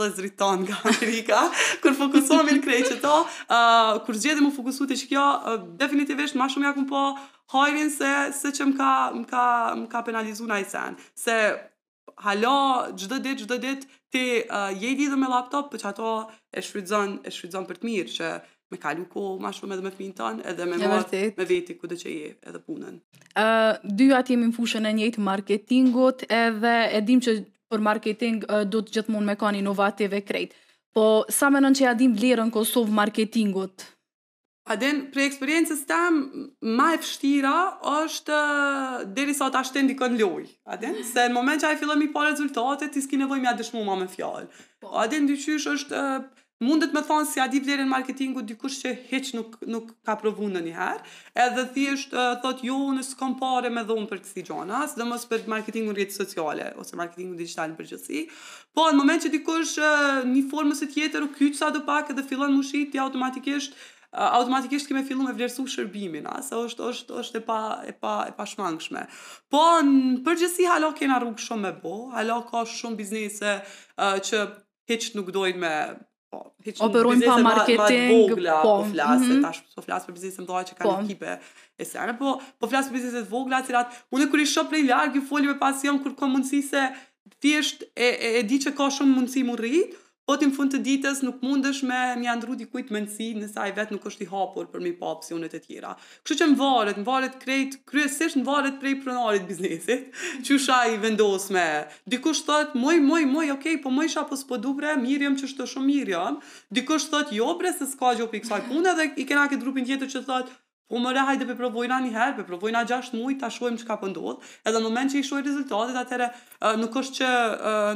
vëzrit 0.00 0.44
nga 0.66 0.84
Amerika, 0.92 1.40
kur 1.82 1.96
fokusohem 1.98 2.52
në 2.60 2.60
krejt 2.68 2.92
që 2.92 3.00
to, 3.02 3.16
uh, 3.48 3.98
kur 4.06 4.20
zgjedi 4.20 4.44
mu 4.44 4.52
fokusu 4.54 4.84
të 4.88 5.00
që 5.00 5.08
kjo, 5.10 5.26
uh, 5.56 5.66
definitivisht 5.80 6.36
ma 6.38 6.46
shumë 6.52 6.70
jakun 6.70 6.86
po, 6.92 7.02
hajrin 7.52 7.90
se 7.90 8.12
se 8.40 8.50
që 8.56 8.66
më 8.72 8.76
ka 8.80 8.92
më 9.18 9.26
ka 9.32 9.48
më 9.80 9.86
ka 9.92 10.24
sen 10.74 10.96
se 11.24 11.36
hala 12.26 12.56
çdo 13.00 13.16
ditë 13.26 13.40
çdo 13.44 13.56
ditë 13.66 13.86
ti 14.12 14.24
uh, 14.40 14.70
je 14.82 14.88
i 14.90 14.96
lidhur 14.98 15.18
me 15.22 15.28
laptop 15.34 15.66
për 15.72 15.78
çato 15.84 16.06
e 16.56 16.60
shfrytzon 16.66 17.20
e 17.26 17.30
shfrytzon 17.34 17.64
për 17.68 17.76
të 17.80 17.86
mirë 17.88 18.14
që 18.16 18.28
me 18.70 18.76
kalu 18.84 19.04
ko 19.14 19.22
ma 19.42 19.50
shumë 19.56 19.72
edhe 19.76 19.84
me 19.86 19.92
fminë 19.96 20.16
tonë 20.20 20.44
edhe 20.50 20.64
me, 20.70 20.76
mod, 20.90 21.14
me 21.38 21.44
veti 21.52 21.74
ku 21.78 21.86
dhe 21.90 21.96
që 22.02 22.08
je 22.18 22.28
edhe 22.48 22.60
punën. 22.66 22.96
Uh, 23.44 23.72
dy 23.98 24.04
atë 24.18 24.32
jemi 24.34 24.50
në 24.50 24.54
fushën 24.58 24.86
e 24.90 24.92
njëjtë 24.98 25.24
marketingut 25.30 26.26
edhe 26.44 26.74
e 26.96 27.00
dim 27.08 27.22
që 27.26 27.34
për 27.70 27.82
marketing 27.90 28.46
uh, 28.46 28.62
do 28.72 28.82
të 28.82 28.94
gjithmonë 28.98 29.26
me 29.30 29.34
kanë 29.42 29.62
inovative 29.62 30.22
krejtë. 30.28 30.54
Po, 30.94 31.06
sa 31.38 31.50
menon 31.54 31.74
që 31.78 31.84
ja 31.88 31.96
dim 32.04 32.14
vlerën 32.18 32.50
Kosovë 32.54 32.94
marketingut? 33.02 33.88
A 34.70 34.76
den, 34.78 35.06
pre 35.10 35.24
eksperiencës 35.26 35.80
tem, 35.88 36.18
ma 36.62 36.92
e 36.94 36.98
fështira 37.02 37.50
është 37.90 38.36
deri 39.16 39.34
sa 39.34 39.48
ta 39.50 39.64
shtendi 39.66 39.96
kënë 39.98 40.20
loj. 40.22 40.44
A 40.70 40.76
den, 40.78 41.00
se 41.06 41.24
në 41.26 41.34
moment 41.34 41.62
që 41.64 41.72
a 41.72 41.72
i 41.74 41.78
fillëm 41.80 42.04
i 42.06 42.10
pa 42.14 42.28
rezultate, 42.28 42.86
ti 42.94 43.02
s'ki 43.02 43.18
nevoj 43.18 43.40
me 43.42 43.50
a 43.50 43.56
dëshmu 43.58 43.82
ma 43.86 43.96
me 43.98 44.06
fjallë. 44.12 44.46
Po. 44.84 44.92
A 45.02 45.08
den, 45.10 45.26
dyqysh 45.26 45.66
është, 45.74 46.04
mundet 46.62 46.94
me 46.94 47.02
thonë 47.02 47.26
si 47.26 47.42
a 47.42 47.48
di 47.50 47.58
vlerën 47.64 47.90
marketingu 47.90 48.44
dikush 48.46 48.78
që 48.84 48.92
heq 49.10 49.32
nuk, 49.40 49.58
nuk 49.66 49.90
ka 50.06 50.14
provu 50.22 50.46
në 50.52 50.62
njëherë, 50.68 51.06
edhe 51.48 51.66
thjesht 51.74 52.14
thot 52.46 52.62
jo, 52.70 52.78
në 52.94 53.02
s'kom 53.10 53.34
pare 53.42 53.74
me 53.74 53.82
dhonë 53.90 54.06
për 54.12 54.22
kësi 54.22 54.46
gjona, 54.52 54.84
së 54.92 55.02
dhe 55.02 55.10
mos 55.12 55.26
për 55.32 55.48
marketingu 55.50 55.96
në 55.96 56.02
rjetës 56.04 56.22
sociale, 56.26 56.70
ose 56.78 57.00
marketingu 57.00 57.34
digital 57.42 57.72
në 57.74 57.80
përgjësi, 57.82 58.22
po 58.76 58.86
në 58.92 58.98
moment 59.02 59.24
që 59.26 59.34
dikush 59.34 59.74
një 60.30 60.46
formës 60.52 60.84
e 60.86 60.92
tjetër 60.94 61.26
u 61.26 61.32
kyqë 61.40 61.58
sa 61.58 61.72
pak 61.90 62.12
edhe 62.14 62.22
fillon 62.30 62.54
më 62.60 62.66
shqit, 62.70 62.92
ti 62.94 63.02
automatikisht, 63.02 63.74
automatikisht 64.12 64.88
kemi 64.90 65.04
fillu 65.06 65.22
me 65.24 65.32
vlerësu 65.34 65.64
shërbimin, 65.70 66.26
a, 66.26 66.40
se 66.42 66.58
është, 66.58 66.86
është, 66.92 67.16
është 67.20 67.38
e 67.38 67.44
pa, 67.46 67.58
e 67.86 67.92
pa, 67.94 68.14
e 68.30 68.34
pa 68.34 68.46
shmangshme. 68.48 69.04
Po, 69.52 69.62
në 69.86 70.20
përgjësi, 70.26 70.66
halo 70.70 70.90
kena 70.98 71.20
rrugë 71.22 71.44
shumë 71.46 71.62
me 71.62 71.70
bo, 71.82 71.96
halo 72.16 72.40
ka 72.48 72.64
shumë 72.66 72.98
biznese 72.98 73.52
uh, 73.62 74.16
që 74.26 74.42
hiç 74.90 75.12
nuk 75.14 75.30
dojnë 75.34 75.62
me, 75.62 75.72
po, 76.32 76.42
hiç 76.66 76.80
nuk 76.82 76.88
operojnë 76.90 77.28
pa 77.30 77.36
marketing, 77.46 78.34
ma, 78.40 78.40
ma 78.40 78.58
po, 78.64 78.74
po 78.80 78.90
flasë, 78.90 79.28
mm 79.28 79.30
-hmm. 79.30 79.46
tash, 79.46 79.62
po 79.76 79.86
flas 79.86 80.08
për 80.10 80.18
biznise 80.18 80.42
më 80.42 80.64
që 80.72 80.76
ka 80.80 80.84
po. 80.88 80.96
ekipe 81.04 81.38
e 81.80 82.14
po, 82.18 82.28
po 82.60 82.64
flasë 82.66 82.88
për 82.90 82.96
biznise 82.98 83.20
të 83.22 83.30
vogla, 83.30 83.62
cilat, 83.66 83.88
unë 84.14 84.26
kur 84.30 84.40
i 84.40 84.46
shoh 84.46 84.66
prej 84.68 84.82
largë, 84.90 85.14
ju 85.16 85.22
foli 85.30 85.46
me 85.46 85.56
pasion, 85.58 86.02
kur 86.02 86.12
ka 86.18 86.26
mundësi 86.26 86.60
se, 86.62 86.82
thjesht 87.40 87.82
e, 87.96 88.06
e, 88.08 88.28
e 88.38 88.42
di 88.42 88.56
që 88.58 88.74
ka 88.76 88.90
shumë 88.96 89.14
mundësi 89.16 89.44
më 89.46 89.56
rritë, 89.56 89.96
po 90.30 90.36
ti 90.38 90.46
në 90.46 90.54
fund 90.54 90.70
të 90.70 90.78
ditës 90.86 91.20
nuk 91.26 91.40
mundesh 91.42 91.80
me 91.82 91.96
një 92.20 92.28
andru 92.30 92.54
di 92.58 92.68
mendsi 92.94 93.32
në 93.34 93.48
sa 93.50 93.64
i 93.66 93.72
vet 93.74 93.90
nuk 93.90 94.04
është 94.06 94.22
i 94.22 94.28
hapur 94.30 94.68
për 94.70 94.82
mi 94.84 94.92
papsionet 95.00 95.56
e 95.58 95.60
tjera. 95.64 95.96
Kështu 96.22 96.36
që 96.42 96.48
mvalet, 96.52 97.00
mvalet 97.02 97.34
krejt 97.42 97.72
kryesisht 97.90 98.38
mvalet 98.38 98.76
prej 98.78 98.92
pronarit 99.02 99.48
biznesit, 99.48 100.04
që 100.46 100.60
sha 100.66 100.78
i 100.92 101.00
vendos 101.02 101.48
me. 101.50 101.66
Dikush 102.14 102.44
thotë, 102.46 102.78
"Moj, 102.78 103.00
moj, 103.10 103.24
moj, 103.32 103.48
okay, 103.56 103.74
po 103.82 103.90
moj 103.90 104.06
sha 104.14 104.22
po 104.30 104.38
s'po 104.38 104.60
dubre, 104.68 104.94
mirëm 105.02 105.34
që 105.42 105.50
s'to 105.50 105.66
shumë 105.72 105.88
mirë 105.90 106.14
jam." 106.14 106.38
Dikush 106.78 107.10
thotë, 107.10 107.34
"Jo, 107.42 107.50
bre, 107.58 107.72
se 107.80 107.90
s'ka 107.90 108.14
gjë 108.20 108.28
opi 108.28 108.44
kësaj 108.44 108.62
pune 108.70 108.94
dhe 109.00 109.10
i 109.16 109.26
kenë 109.26 109.46
atë 109.48 109.60
grupin 109.66 109.88
tjetër 109.90 110.14
që 110.14 110.22
thotë, 110.30 110.58
U 110.90 110.98
më 110.98 111.10
rrahaj 111.14 111.36
dhe 111.38 111.46
përprovojna 111.46 112.00
një 112.02 112.10
herë, 112.16 112.36
përprovojna 112.40 112.80
gjashtë 112.90 113.14
mujtë, 113.20 113.38
ta 113.44 113.50
shuajmë 113.54 113.78
që 113.80 113.86
ka 113.86 113.96
pëndodhë, 114.00 114.32
po 114.42 114.70
edhe 114.70 114.80
në 114.80 114.86
moment 114.88 115.12
që 115.12 115.20
i 115.20 115.26
shuaj 115.28 115.42
rezultatit, 115.46 115.98
atëre 116.02 116.26
nuk 116.82 116.96
është 117.00 117.18
që, 117.20 117.28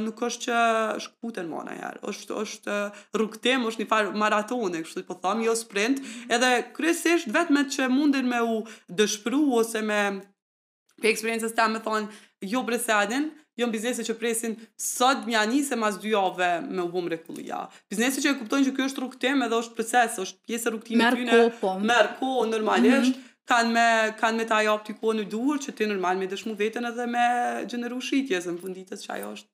nuk 0.05 0.23
është 0.29 0.47
që 0.47 0.59
shkutën 1.05 1.49
ma 1.51 1.65
në 1.67 1.75
herë, 1.81 2.01
është, 2.13 2.37
është 2.45 2.77
rukëtim, 3.21 3.67
është 3.71 3.83
një 3.83 3.89
farë 3.91 4.13
maratone, 4.23 4.81
kështu 4.85 5.03
të 5.03 5.09
po 5.09 5.17
thamë, 5.25 5.47
jo 5.49 5.57
sprint, 5.59 5.99
edhe 6.37 6.51
kryesisht 6.77 7.33
vetë 7.35 7.65
që 7.75 7.89
mundin 7.91 8.31
me 8.31 8.39
u 8.53 8.61
dëshpru, 9.01 9.43
ose 9.59 9.83
me 9.91 10.01
për 11.01 11.11
eksperiencës 11.11 11.57
ta 11.57 11.67
me 11.67 11.83
thonë, 11.83 12.07
jo 12.47 12.63
bresedin, 12.63 13.27
jo 13.57 13.67
biznese 13.71 14.03
që 14.03 14.15
presin 14.19 14.55
sot 14.79 15.25
mja 15.29 15.43
njëse 15.47 15.77
mas 15.79 15.97
dy 16.01 16.11
jave 16.13 16.49
me 16.67 16.81
u 16.83 16.89
bumë 16.91 17.13
rekullia. 17.15 17.63
Biznese 17.91 18.23
që 18.23 18.33
e 18.33 18.37
kuptojnë 18.41 18.69
që 18.69 18.73
kjo 18.75 18.87
është 18.89 19.03
rukëtim 19.05 19.45
edhe 19.45 19.59
është 19.63 19.77
proces, 19.77 20.17
është 20.25 20.43
pjesë 20.49 20.73
rukëtimi 20.75 21.07
të 21.09 21.19
tjene. 21.19 21.37
Merë 21.39 21.53
po. 21.61 21.73
Merë 21.91 22.13
ko, 22.19 22.31
normalisht. 22.51 23.05
Mm 23.13 23.13
-hmm. 23.13 23.31
Kanë 23.45 23.71
me, 23.75 23.85
kan 24.19 24.35
me 24.35 24.45
taj 24.47 24.65
në 24.65 25.23
duhur 25.31 25.57
që 25.63 25.73
ti 25.75 25.85
normal 25.87 26.17
me 26.17 26.27
dëshmu 26.27 26.53
vetën 26.61 26.87
edhe 26.91 27.05
me 27.07 27.25
gjeneru 27.69 28.01
shqitjes 28.01 28.45
në 28.47 28.61
funditës 28.61 28.99
që 29.05 29.09
ajo 29.15 29.29
është 29.35 29.49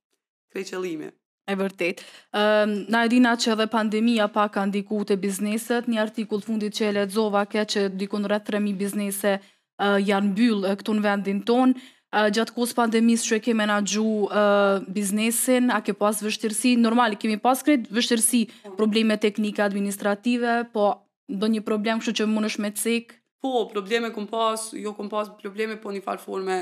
krej 0.51 1.11
E 1.51 1.55
vërtet. 1.55 1.97
Um, 2.33 2.85
na 2.87 3.03
e 3.05 3.07
dina 3.07 3.35
që 3.35 3.51
edhe 3.53 3.67
pandemia 3.67 4.27
pa 4.27 4.47
ka 4.47 4.65
ndiku 4.65 4.97
të 5.05 5.15
bizneset, 5.15 5.87
një 5.87 5.99
artikull 6.01 6.41
fundit 6.41 6.73
që 6.77 6.83
e 6.85 6.91
ledzova 6.91 7.45
ke 7.45 7.59
që 7.71 7.89
dikun 7.89 8.23
rrët 8.25 8.45
3.000 8.49 8.75
biznese 8.83 9.31
uh, 9.37 9.97
janë 10.09 10.27
mbyllë 10.31 10.71
këtu 10.79 10.91
në 10.93 11.01
vendin 11.07 11.39
tonë, 11.49 11.73
uh, 12.11 12.27
gjatë 12.35 12.55
kohës 12.55 12.73
pandemisë 12.77 13.27
që 13.29 13.37
e 13.39 13.43
ke 13.45 13.53
menaxhu 13.57 14.03
uh, 14.27 14.83
biznesin, 14.99 15.71
a 15.73 15.79
ke 15.85 15.95
pas 15.97 16.19
vështirësi? 16.25 16.73
normali 16.81 17.17
kemi 17.21 17.37
pas 17.41 17.61
kretë 17.67 17.93
vështirësi, 17.95 18.41
probleme 18.79 19.17
teknike 19.23 19.63
administrative, 19.65 20.61
po 20.75 20.89
do 21.31 21.47
një 21.47 21.61
problem 21.67 21.99
kështu 22.01 22.15
që 22.21 22.27
mund 22.29 22.49
është 22.51 22.65
me 22.65 22.73
cik? 22.77 23.15
Po, 23.41 23.63
probleme 23.71 24.11
këm 24.13 24.27
pas, 24.29 24.67
jo 24.77 24.91
këm 24.97 25.07
pas 25.11 25.29
probleme, 25.39 25.77
po 25.81 25.89
një 25.93 26.03
farë 26.05 26.21
forme, 26.21 26.57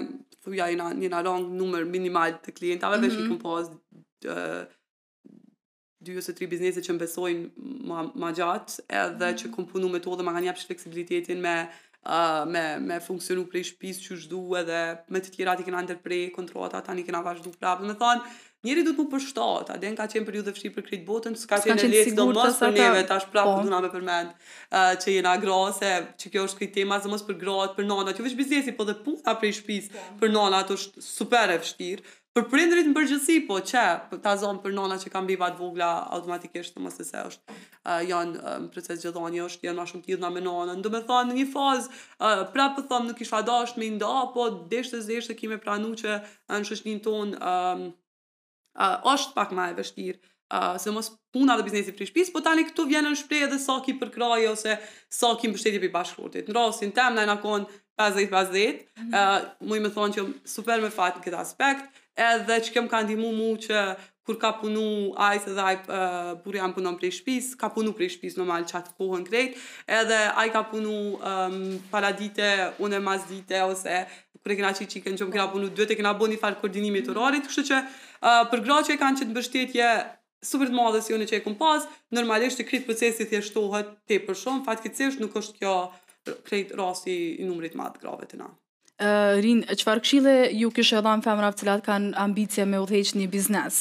thuja 0.45 0.69
i 0.71 0.77
një 0.79 1.09
në 1.11 1.23
rang 1.25 1.49
numër 1.61 1.87
minimal 1.89 2.37
të 2.45 2.53
klientave, 2.55 2.99
mm 3.01 3.01
-hmm. 3.01 3.07
dhe 3.07 3.15
mhm. 3.15 3.17
që 3.17 3.29
këm 3.29 3.41
pas 3.43 4.35
uh, 4.35 4.67
dy 6.05 6.15
ose 6.17 6.31
tri 6.33 6.45
biznese 6.47 6.81
që 6.81 6.93
më 6.95 6.99
besojnë 6.99 7.49
ma, 7.89 8.03
ma 8.15 8.29
gjatë, 8.31 8.79
edhe 8.87 9.11
mm 9.13 9.19
-hmm. 9.19 9.37
që 9.41 9.53
këm 9.55 9.65
punu 9.73 9.89
me 9.89 9.99
to 9.99 10.15
dhe 10.15 10.23
ma 10.23 10.33
ka 10.33 10.39
një 10.45 10.55
fleksibilitetin 10.65 11.41
me 11.43 11.55
uh, 11.65 11.75
uh, 12.05 12.45
me, 12.51 12.77
me 12.79 12.99
funksionu 13.01 13.47
prej 13.49 13.67
shpis 13.73 13.99
që 14.05 14.17
shdu 14.25 14.43
edhe 14.59 14.79
me 15.11 15.21
të 15.23 15.33
tjera 15.35 15.55
ti 15.59 15.65
kena 15.67 15.83
ndërprej 15.85 16.29
kontrolat 16.35 16.77
ta 16.87 16.95
ni 16.95 17.03
kena 17.07 17.23
vazhdu 17.25 17.51
prapë 17.59 17.87
me 17.89 17.95
thonë 17.99 18.47
njeri 18.67 18.81
du 18.83 18.91
të 18.91 18.99
mu 19.03 19.07
përshtot 19.13 19.69
a 19.71 19.77
den 19.79 19.93
ka 19.95 20.03
qenë 20.11 20.27
për 20.27 20.37
ju 20.37 20.45
dhe 20.49 20.69
për 20.75 20.85
krejt 20.89 21.03
botën 21.07 21.35
s'ka 21.39 21.61
qenë, 21.63 21.77
qenë 21.79 21.91
lecë 21.93 22.15
do 22.17 22.25
mos 22.35 22.57
për 22.59 22.73
neve 22.75 23.05
ta 23.07 23.17
shprapë 23.23 23.53
po. 23.57 23.61
duna 23.63 23.79
me 23.85 23.91
përmend 23.93 24.33
uh, 24.35 24.95
që 24.99 25.15
jena 25.17 25.35
grose 25.39 25.91
që 26.19 26.33
kjo 26.35 26.45
është 26.49 26.61
krejt 26.61 26.73
tema 26.81 26.97
zë 26.99 27.11
mos 27.13 27.23
për 27.27 27.37
gratë, 27.39 27.77
për 27.77 27.87
nona 27.87 28.15
që 28.17 28.25
vish 28.27 28.35
biznesi 28.39 28.75
po 28.75 28.87
dhe 28.89 28.97
puna 29.03 29.35
prej 29.39 29.55
shpis 29.61 29.91
po. 29.93 30.03
për 30.23 30.33
nona 30.35 30.59
ato 30.65 30.75
është 30.79 31.03
super 31.07 31.55
e 31.55 31.59
fshirë 31.63 32.18
për 32.39 32.47
prindrit 32.51 32.87
në 32.87 32.93
përgjithësi, 32.95 33.35
po 33.47 33.57
çe, 33.67 33.81
ta 34.23 34.33
zonë 34.39 34.61
për 34.63 34.73
nona 34.75 34.97
që 35.01 35.11
kanë 35.11 35.29
bëva 35.31 35.47
të 35.55 35.59
vogla 35.61 35.87
automatikisht 36.15 36.75
të 36.75 36.83
mos 36.83 36.95
se 36.99 37.17
është 37.25 37.51
uh, 37.51 37.99
janë 38.07 38.39
uh, 38.39 38.55
në 38.65 38.69
proces 38.75 39.01
gjithmonë, 39.03 39.41
është 39.47 39.67
janë 39.69 39.79
më 39.81 39.87
shumë 39.91 40.05
të 40.05 40.13
lidhna 40.13 40.31
me 40.37 40.43
nona. 40.45 40.75
Do 40.85 40.91
të 40.93 41.01
thonë 41.09 41.31
në 41.33 41.37
një 41.39 41.47
fazë, 41.53 41.99
uh, 42.21 42.43
prapë 42.53 42.85
thonë 42.91 43.11
nuk 43.11 43.21
isha 43.25 43.41
dashur 43.47 43.81
me 43.81 43.91
nda, 43.95 44.11
po 44.35 44.47
deshte 44.71 45.01
zëshë 45.05 45.37
kimë 45.41 45.59
pranuar 45.65 45.99
që 46.01 46.19
në 46.55 46.61
shoqnin 46.69 47.03
ton 47.05 47.35
um, 47.35 47.85
uh, 48.79 48.97
është 49.13 49.35
pak 49.39 49.55
më 49.59 49.71
e 49.73 49.79
vështirë. 49.81 50.21
Uh, 50.49 50.79
se 50.81 50.89
mos 50.89 51.11
puna 51.33 51.53
dhe 51.59 51.63
biznesi 51.67 51.93
për 51.93 52.07
shpis, 52.09 52.31
po 52.33 52.41
tani 52.41 52.63
këtu 52.65 52.87
vjenë 52.89 53.11
në 53.13 53.19
shpreje 53.19 53.49
edhe 53.51 53.59
sa 53.61 53.75
ki 53.85 53.99
për 54.01 54.09
kraje 54.15 54.47
ose 54.49 54.79
sa 55.13 55.35
ki 55.37 55.49
më 55.51 55.57
bështetje 55.59 55.81
për 55.83 55.91
bashkërëtit. 55.93 56.47
Në 56.49 56.55
rrasin 56.57 56.93
tem, 56.97 57.13
në 57.13 57.21
e 57.21 57.29
në 57.29 57.35
konë 57.43 57.77
50-50, 58.01 58.23
mm 58.29 58.31
-hmm. 58.31 59.11
uh, 59.11 59.67
mu 59.69 59.77
i 59.77 59.81
me 59.83 59.91
thonë 59.93 60.15
që 60.17 60.23
super 60.49 60.81
me 60.81 60.89
fatë 60.89 61.19
në 61.19 61.25
këtë 61.27 61.37
aspekt, 61.43 61.99
edhe 62.19 62.57
që 62.65 62.73
kem 62.75 62.87
ka 62.91 62.99
ndihmu 63.05 63.31
mu 63.35 63.49
që 63.63 63.83
kur 64.27 64.37
ka 64.41 64.51
punu 64.61 64.83
ajtë 65.25 65.53
dhe 65.57 65.63
ajtë 65.71 65.95
uh, 65.95 66.31
buri 66.43 66.59
janë 66.59 66.75
punon 66.75 66.97
prej 66.99 67.13
shpis, 67.17 67.47
ka 67.59 67.69
punu 67.73 67.95
prej 67.97 68.11
shpis 68.17 68.35
normal 68.37 68.67
që 68.69 68.75
atë 68.79 68.93
kohën 68.99 69.23
krejt, 69.25 69.55
edhe 69.99 70.19
ajtë 70.43 70.53
ka 70.53 70.61
punu 70.73 70.93
um, 71.17 71.57
para 71.93 72.11
dite, 72.13 72.49
une 72.83 72.99
mas 73.07 73.25
dite, 73.31 73.57
ose 73.65 74.03
kërë 74.43 74.57
kena 74.59 74.69
që 74.73 74.81
i 74.81 74.87
qikën 74.91 75.17
që 75.19 75.25
më 75.27 75.33
kena 75.35 75.43
punu 75.53 75.67
dhëtë, 75.77 75.95
kena 75.99 76.11
bo 76.17 76.25
një 76.31 76.39
farë 76.43 76.57
koordinimit 76.61 77.05
të 77.07 77.11
mhm. 77.13 77.19
rarit, 77.19 77.49
kështë 77.49 77.63
që 77.71 77.77
uh, 77.81 78.45
për 78.53 78.63
gra 78.67 78.77
që 78.87 78.95
e 78.95 78.95
kanë 79.01 79.19
që 79.21 79.27
të 79.29 79.33
mbështetje 79.35 79.89
super 80.49 80.69
të 80.71 80.77
madhe 80.77 81.01
si 81.05 81.13
unë 81.17 81.27
që 81.29 81.35
e 81.39 81.43
kom 81.45 81.57
pas, 81.59 81.85
normalisht 82.17 82.57
të 82.61 82.65
kritë 82.69 82.87
pëcesit 82.91 83.33
jeshtohet 83.35 83.91
te 84.09 84.17
për 84.23 84.37
shumë, 84.45 84.63
fatë 84.65 85.11
nuk 85.25 85.37
është 85.41 85.59
kjo 85.63 85.75
krejt 86.47 86.73
rasi 86.79 87.17
i 87.41 87.45
numrit 87.49 87.75
madhë 87.79 88.01
grave 88.05 88.25
të 88.29 88.41
na 88.43 88.49
uh, 88.99 89.39
rin 89.43 89.61
çfarë 89.81 90.03
këshille 90.05 90.33
ju 90.59 90.69
kishë 90.77 91.01
dhënë 91.05 91.25
femrat 91.27 91.55
të 91.57 91.63
cilat 91.63 91.85
kanë 91.85 92.09
ambicie 92.25 92.65
me 92.69 92.81
udhëheqje 92.83 93.19
në 93.21 93.27
biznes. 93.35 93.79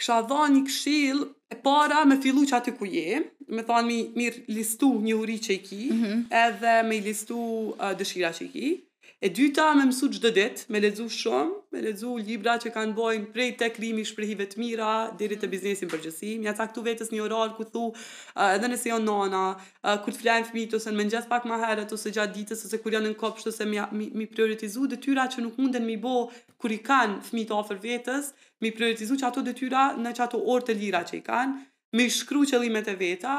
Kisha 0.00 0.18
dhënë 0.30 0.62
këshillë 0.68 1.28
e 1.54 1.58
para 1.66 2.02
me 2.10 2.18
fillu 2.24 2.44
që 2.50 2.58
aty 2.60 2.74
ku 2.78 2.88
je, 2.96 3.22
me 3.56 3.64
thonë 3.68 3.88
mi, 3.88 3.98
mirë 4.18 4.44
listu 4.58 4.92
një 5.06 5.16
uri 5.22 5.38
që 5.46 5.52
i 5.56 5.60
ki, 5.68 5.82
mm 5.90 6.00
-hmm. 6.02 6.16
edhe 6.46 6.74
me 6.90 7.00
listu 7.08 7.36
uh, 7.38 7.92
dëshira 8.00 8.32
që 8.38 8.46
i 8.46 8.50
ki, 8.56 8.68
E 9.20 9.28
dyta 9.34 9.72
me 9.78 9.84
mësu 9.86 10.08
çdo 10.16 10.30
ditë, 10.34 10.64
me 10.74 10.80
lexu 10.82 11.04
shumë, 11.14 11.52
me 11.76 11.80
lexu 11.84 12.10
libra 12.26 12.54
që 12.62 12.70
kanë 12.74 12.94
bën 12.98 13.26
prej 13.34 13.48
tekrimi 13.60 14.04
shprehive 14.08 14.46
të 14.52 14.60
mira 14.62 14.88
deri 15.20 15.36
te 15.36 15.46
mhm. 15.46 15.52
biznesin 15.52 15.90
përgjithësimi. 15.92 16.46
ja 16.48 16.54
caktu 16.60 16.82
vetes 16.86 17.12
një 17.14 17.20
orar 17.26 17.52
ku 17.58 17.64
thu, 17.74 17.84
edhe 18.48 18.70
nëse 18.74 18.90
jo 18.92 18.98
nona, 19.06 19.42
kur 20.04 20.12
të 20.14 20.20
flajnë 20.22 20.48
fëmijët 20.50 20.76
ose 20.78 20.90
më 20.94 21.00
mëngjes 21.02 21.28
pak 21.34 21.46
më 21.50 21.60
herët 21.64 21.94
ose 21.98 22.14
gjatë 22.18 22.36
ditës 22.38 22.64
ose 22.68 22.80
kur 22.84 22.96
janë 22.98 23.12
në 23.12 23.18
kopshtë 23.22 23.52
ose 23.54 23.68
mi, 23.72 23.78
mi, 23.98 24.10
mi 24.18 24.26
prioritizu 24.34 24.88
që 25.32 25.42
nuk 25.46 25.58
munden 25.58 25.86
mi 25.86 25.96
bë 26.04 26.14
kur 26.60 26.70
i 26.78 26.80
kanë 26.90 27.20
fëmijët 27.28 27.54
afër 27.60 27.78
vetës, 27.86 28.32
mi 28.62 28.70
prioritizu 28.76 29.16
që 29.20 29.28
ato 29.28 29.40
detyra 29.42 29.84
në 30.02 30.10
çato 30.18 30.38
orë 30.54 30.66
të 30.66 30.72
lira 30.80 31.02
që 31.04 31.14
i 31.20 31.24
kanë, 31.30 31.52
mi 31.96 32.08
shkruaj 32.10 32.50
qëllimet 32.54 32.88
e 32.88 32.94
veta, 33.00 33.34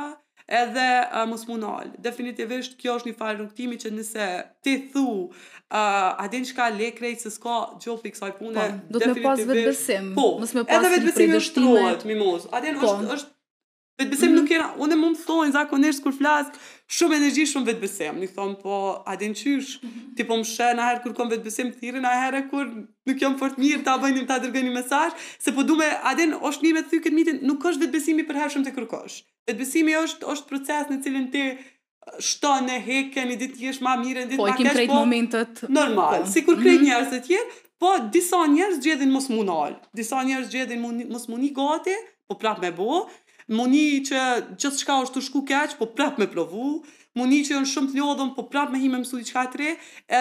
edhe 0.47 1.07
uh, 1.15 1.27
mos 1.29 1.45
mund 1.47 1.63
Definitivisht 1.99 2.77
kjo 2.81 2.97
është 2.99 3.09
një 3.11 3.15
fal 3.19 3.37
rrugtimi 3.39 3.77
që 3.79 3.91
nëse 3.95 4.27
ti 4.63 4.77
thu, 4.91 5.05
uh, 5.29 5.29
a 5.71 6.27
din 6.31 6.43
çka 6.45 6.69
le 6.75 6.91
krejt 6.95 7.21
se 7.25 7.29
s'ka 7.31 7.57
gjop 7.83 8.05
i 8.05 8.11
kësaj 8.15 8.33
pune, 8.37 8.65
po, 8.65 8.91
do 8.91 8.99
të 9.03 9.15
pas 9.23 9.39
vetë 9.41 9.65
besim. 9.69 10.13
Po, 10.17 10.33
mos 10.41 10.53
më 10.57 10.65
pas. 10.67 10.79
Edhe 10.79 10.91
vetë 10.95 11.07
besim 11.09 11.31
është 11.37 11.49
shtrohet, 11.51 12.05
mimoz. 12.09 12.47
A 12.51 12.61
din 12.65 12.75
po. 12.81 12.87
është 12.87 13.15
është 13.15 13.33
vetë 14.01 14.11
besim 14.15 14.35
nuk 14.35 14.49
jena, 14.51 14.71
mhm. 14.73 14.81
unë 14.87 14.99
mund 15.03 15.19
të 15.21 15.27
thonë 15.29 15.55
zakonisht 15.55 16.03
kur 16.03 16.15
flas, 16.17 16.49
shumë 16.91 17.17
energji, 17.17 17.45
shumë 17.47 17.69
vetbesim. 17.71 18.17
Ni 18.21 18.27
thon 18.31 18.55
po, 18.59 18.75
a 19.07 19.15
din 19.19 19.33
çysh? 19.37 19.77
Mhm. 19.83 20.05
Ti 20.17 20.25
po 20.27 20.37
më 20.41 20.47
shën 20.49 20.81
ajër 20.85 21.01
kur 21.03 21.13
kom 21.19 21.29
vetbesim 21.31 21.71
të 21.71 21.79
thirrën 21.79 22.05
ajër 22.09 22.39
kur 22.51 22.69
nuk 23.07 23.21
jam 23.21 23.37
fort 23.39 23.57
mirë, 23.59 23.83
ta 23.85 23.97
bëni 24.01 24.25
ta 24.27 24.39
dërgoni 24.43 24.73
mesazh, 24.75 25.13
se 25.39 25.51
po 25.55 25.63
du 25.63 25.75
me, 25.79 25.87
a 25.87 26.15
din 26.17 26.33
është 26.35 26.63
nimet 26.67 26.89
thy 26.91 27.01
këtë 27.05 27.15
mitin, 27.15 27.39
nuk 27.47 27.63
është 27.69 27.85
vetbesim 27.87 28.19
i 28.19 28.25
përhershëm 28.29 28.65
të 28.67 28.75
kërkosh. 28.77 29.21
Vetbesimi 29.49 29.95
është 30.03 30.27
është 30.33 30.47
proces 30.51 30.91
në 30.91 31.01
cilin 31.03 31.25
ti 31.33 31.43
uh, 31.49 31.59
shto 32.23 32.53
në 32.67 32.77
hekë 32.87 33.25
në 33.27 33.39
ditë 33.41 33.57
tjetër 33.59 33.83
më 33.87 33.95
mirë 34.03 34.25
në 34.25 34.33
ditë 34.33 34.41
po, 34.41 34.47
kesh, 34.51 34.59
Po 34.59 34.63
kemi 34.63 34.75
këto 34.87 34.93
momentet 34.99 35.65
normal, 35.69 36.21
po. 36.23 36.31
sikur 36.35 36.59
kret 36.61 36.79
mhm. 36.79 36.87
njerëz 36.91 37.09
të 37.15 37.19
tjerë, 37.29 37.59
po 37.83 37.97
disa 38.13 38.43
njerëz 38.47 38.77
gjetin 38.85 39.11
mos 39.11 39.25
mundal. 39.33 39.79
Disa 39.95 40.21
njerëz 40.23 40.51
gjetin 40.53 40.85
mos 41.11 41.25
mundi 41.27 41.49
gati, 41.57 41.95
po 42.29 42.37
prap 42.39 42.61
më 42.63 42.69
bo, 42.77 43.03
më 43.51 43.65
një 43.73 43.87
që 44.07 44.21
gjithë 44.61 44.81
shka 44.83 44.97
është 45.05 45.15
të 45.17 45.23
shku 45.27 45.41
keqë, 45.49 45.77
po 45.79 45.87
prap 45.97 46.19
me 46.21 46.27
provu, 46.31 46.77
më 47.17 47.25
një 47.29 47.39
që 47.45 47.53
jënë 47.55 47.71
shumë 47.73 47.91
të 47.91 47.97
njodhëm, 47.97 48.31
po 48.37 48.45
prap 48.51 48.71
me 48.73 48.79
hime 48.81 49.01
mësu 49.03 49.19
i 49.21 49.25
qka 49.27 49.43
të 49.53 49.59
re, 49.61 49.71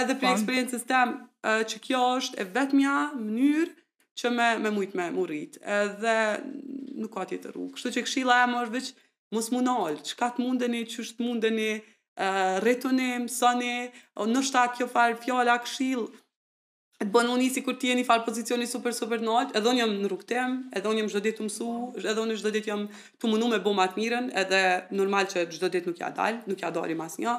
edhe 0.00 0.16
për 0.20 0.30
eksperiencës 0.32 0.84
tem 0.90 1.14
që 1.70 1.80
kjo 1.84 2.02
është 2.18 2.40
e 2.42 2.48
vetëmja 2.56 2.96
mënyrë 3.18 3.70
që 4.20 4.32
me, 4.34 4.48
me 4.66 4.70
mujt 4.74 4.96
me 4.98 5.06
më 5.14 5.26
rritë, 5.28 5.62
edhe 5.78 6.16
nuk 7.02 7.14
ka 7.16 7.24
tjetë 7.30 7.52
rrugë. 7.54 7.74
Kështë 7.78 7.92
që 7.96 8.02
këshila 8.06 8.40
e 8.44 8.50
më 8.52 8.60
është 8.66 8.76
vëqë, 8.78 8.94
mos 9.32 9.48
më 9.54 9.62
nalë, 9.68 10.02
që 10.10 10.18
ka 10.20 10.28
të 10.36 10.44
mundeni, 10.44 10.82
që 10.92 11.04
është 11.06 11.24
mundeni, 11.28 11.70
uh, 12.20 12.56
retoni, 12.66 13.08
mësoni, 13.24 13.74
nështë 14.34 14.58
ta 14.58 14.66
kjo 14.76 14.90
farë 14.92 15.16
fjala 15.24 15.54
këshillë, 15.64 16.04
E 17.00 17.04
të 17.06 17.12
bënë 17.14 17.32
unë 17.34 17.44
i 17.46 17.50
si 17.52 17.62
kur 17.66 17.78
një 17.80 18.04
farë 18.06 18.24
pozicioni 18.26 18.66
super 18.68 18.92
super 18.96 19.20
nalt, 19.26 19.54
edhe 19.58 19.70
unë 19.72 19.80
jam 19.80 19.94
në 20.02 20.18
tem, 20.32 20.56
edhe 20.78 20.88
unë 20.90 21.00
jam 21.02 21.10
gjdo 21.12 21.22
ditë 21.26 21.38
të 21.40 21.46
mësu, 21.46 21.68
edhe 22.04 22.22
unë 22.24 22.36
gjdo 22.38 22.52
ditë 22.56 22.70
jam 22.72 22.84
të 23.22 23.32
mënu 23.32 23.48
me 23.54 23.58
bo 23.64 23.72
më 23.78 23.86
të 23.94 24.00
mirën, 24.02 24.28
edhe 24.44 24.60
normal 25.00 25.28
që 25.32 25.46
gjdo 25.54 25.72
ditë 25.76 25.88
nuk 25.92 26.00
ja 26.04 26.12
dalë, 26.20 26.44
nuk 26.52 26.62
ja 26.64 26.70
dalë 26.76 26.92
i 26.92 26.98
mas 27.02 27.16
një. 27.22 27.36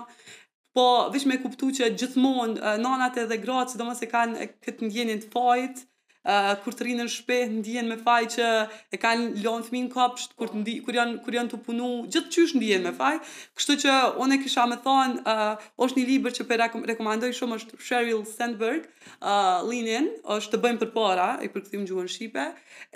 Po, 0.74 0.86
vish 1.13 1.28
me 1.30 1.38
kuptu 1.44 1.70
që 1.80 1.92
gjithmonë 2.02 2.74
nanat 2.82 3.22
edhe 3.24 3.38
gratë, 3.46 3.74
si 3.76 3.82
do 3.82 3.86
mëse 3.92 4.10
kanë 4.16 4.50
këtë 4.66 4.89
ndjenin 4.89 5.22
të 5.24 5.30
fajtë, 5.38 5.88
uh, 6.28 6.52
kur 6.64 6.76
të 6.78 6.86
rinë 6.88 7.06
në 7.06 7.12
shpe, 7.12 7.38
ndijen 7.58 7.88
me 7.92 7.98
faj 8.02 8.22
që 8.36 8.48
e 8.96 9.00
kanë 9.02 9.44
lonë 9.46 9.68
thmin 9.70 9.90
kopsht, 9.92 10.34
kur, 10.40 10.50
të 10.54 10.62
ndi, 10.62 10.76
kur, 10.86 10.96
janë, 10.98 11.18
kur 11.26 11.38
janë 11.38 11.52
të 11.54 11.60
punu, 11.66 11.90
gjithë 12.14 12.34
qysh 12.36 12.56
ndijen 12.60 12.86
me 12.88 12.94
faj, 12.98 13.16
kështu 13.60 13.78
që 13.84 13.98
unë 14.24 14.38
e 14.38 14.42
kisha 14.44 14.66
me 14.72 14.78
thonë, 14.84 15.24
uh, 15.30 15.72
është 15.86 16.00
një 16.00 16.08
liber 16.10 16.36
që 16.38 16.48
për 16.50 16.62
rekom 16.64 16.86
rekomandoj 16.90 17.32
shumë 17.40 17.60
është 17.62 17.82
Sheryl 17.88 18.24
Sandberg, 18.32 18.88
uh, 19.20 19.72
është 20.38 20.56
të 20.56 20.62
bëjmë 20.64 20.82
për 20.84 20.94
para, 20.96 21.28
i 21.46 21.50
përkëthim 21.54 21.88
gjuhën 21.90 22.10
Shqipe, 22.14 22.48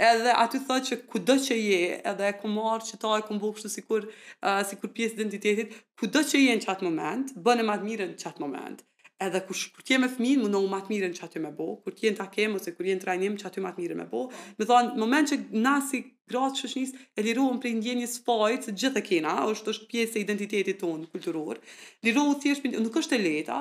edhe 0.10 0.36
aty 0.44 0.62
thot 0.68 0.86
që 0.90 1.00
ku 1.12 1.20
do 1.28 1.38
që 1.46 1.60
je, 1.60 1.82
edhe 2.12 2.28
e 2.32 2.38
ku 2.40 2.48
marë 2.54 2.88
që 2.92 3.02
ta 3.02 3.16
e 3.20 3.24
ku 3.28 3.36
mbukë 3.38 3.64
shtu 3.64 3.74
si 3.74 3.84
kur, 3.88 4.08
uh, 4.44 4.62
si 4.68 4.80
kur 4.80 4.92
pjesë 4.96 5.20
identitetit, 5.20 5.76
ku 6.00 6.08
do 6.12 6.24
që 6.24 6.44
je 6.48 6.58
në 6.62 6.68
qatë 6.70 6.88
moment, 6.88 7.34
bënë 7.38 7.66
e 7.66 7.68
madmire 7.74 8.08
në 8.14 8.20
qatë 8.24 8.44
moment, 8.44 8.84
edhe 9.20 9.40
kush 9.48 9.70
kur 9.76 9.84
ti 9.86 9.94
je 9.96 10.00
me 10.04 10.10
fëmijën 10.12 10.44
mundon 10.44 10.68
më 10.72 10.80
të 10.86 10.92
mirën 10.94 11.14
çati 11.18 11.42
me 11.42 11.50
bo, 11.60 11.68
kur 11.82 11.96
ti 11.96 12.06
je 12.08 12.12
në 12.14 12.18
takim 12.20 12.56
ose 12.60 12.74
kur 12.78 12.86
je 12.86 12.96
në 12.98 13.02
trajnim 13.04 13.38
çati 13.42 13.64
më 13.64 13.72
të 13.74 13.82
mirën 13.82 14.00
me 14.02 14.06
bo. 14.12 14.28
Më 14.60 14.68
thon 14.70 14.92
moment 15.02 15.32
që 15.32 15.40
na 15.64 15.78
si 15.90 16.04
gratë 16.30 16.62
shoqënisë 16.62 17.02
e 17.18 17.24
liruam 17.26 17.58
prej 17.64 17.74
ndjenjes 17.80 18.18
fajt, 18.28 18.68
se 18.68 18.76
gjithë 18.82 19.02
e 19.02 19.06
kena, 19.10 19.34
është 19.54 19.74
është 19.74 19.88
pjesë 19.94 20.20
e 20.20 20.24
identitetit 20.26 20.80
ton 20.84 21.06
kulturor. 21.14 21.58
Lirohu 22.06 22.36
thjesht 22.44 22.68
nuk 22.84 23.00
është 23.02 23.18
e 23.18 23.22
lehta, 23.24 23.60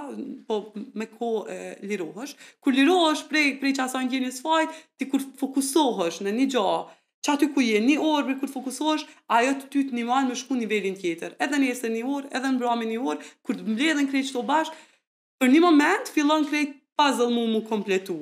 po 0.48 0.60
me 1.00 1.08
kohë 1.12 1.54
e, 1.54 1.70
lirohesh. 1.90 2.34
Kur 2.60 2.76
lirohesh 2.76 3.24
prej 3.30 3.54
prej 3.62 3.76
çasoj 3.80 4.04
ndjenjes 4.10 4.42
fajt, 4.44 4.70
ti 5.00 5.08
kur 5.12 5.24
fokusohesh 5.40 6.20
në 6.26 6.34
një 6.40 6.48
gjë, 6.56 6.74
që 7.26 7.32
aty 7.38 7.48
ku 7.54 7.64
je, 7.64 7.78
një 7.86 7.94
orë 8.06 8.26
për 8.28 8.36
kur 8.42 8.50
të 8.50 8.54
fokusosh, 8.54 9.04
ajo 9.38 9.54
të 9.60 9.70
ty 9.72 9.80
të 9.88 9.96
një 9.98 10.04
manë 10.10 10.28
me 10.30 10.36
shku 10.42 10.54
nivelin 10.58 10.94
tjetër. 11.00 11.32
Edhe 11.42 11.58
njësë 11.62 11.88
një 11.94 12.02
orë, 12.14 12.28
edhe 12.38 12.52
në 12.52 12.60
brami 12.60 12.86
një 12.90 12.98
orë, 13.02 13.24
kur 13.46 13.58
të 13.58 13.64
mbledhen 13.66 14.06
krejtë 14.12 14.34
të 14.36 14.44
bashkë, 14.50 14.76
për 15.40 15.50
një 15.52 15.60
moment 15.64 16.10
fillon 16.14 16.46
krejt 16.48 16.74
puzzle 16.96 17.26
mu 17.32 17.46
mu 17.52 17.62
kompletu. 17.68 18.18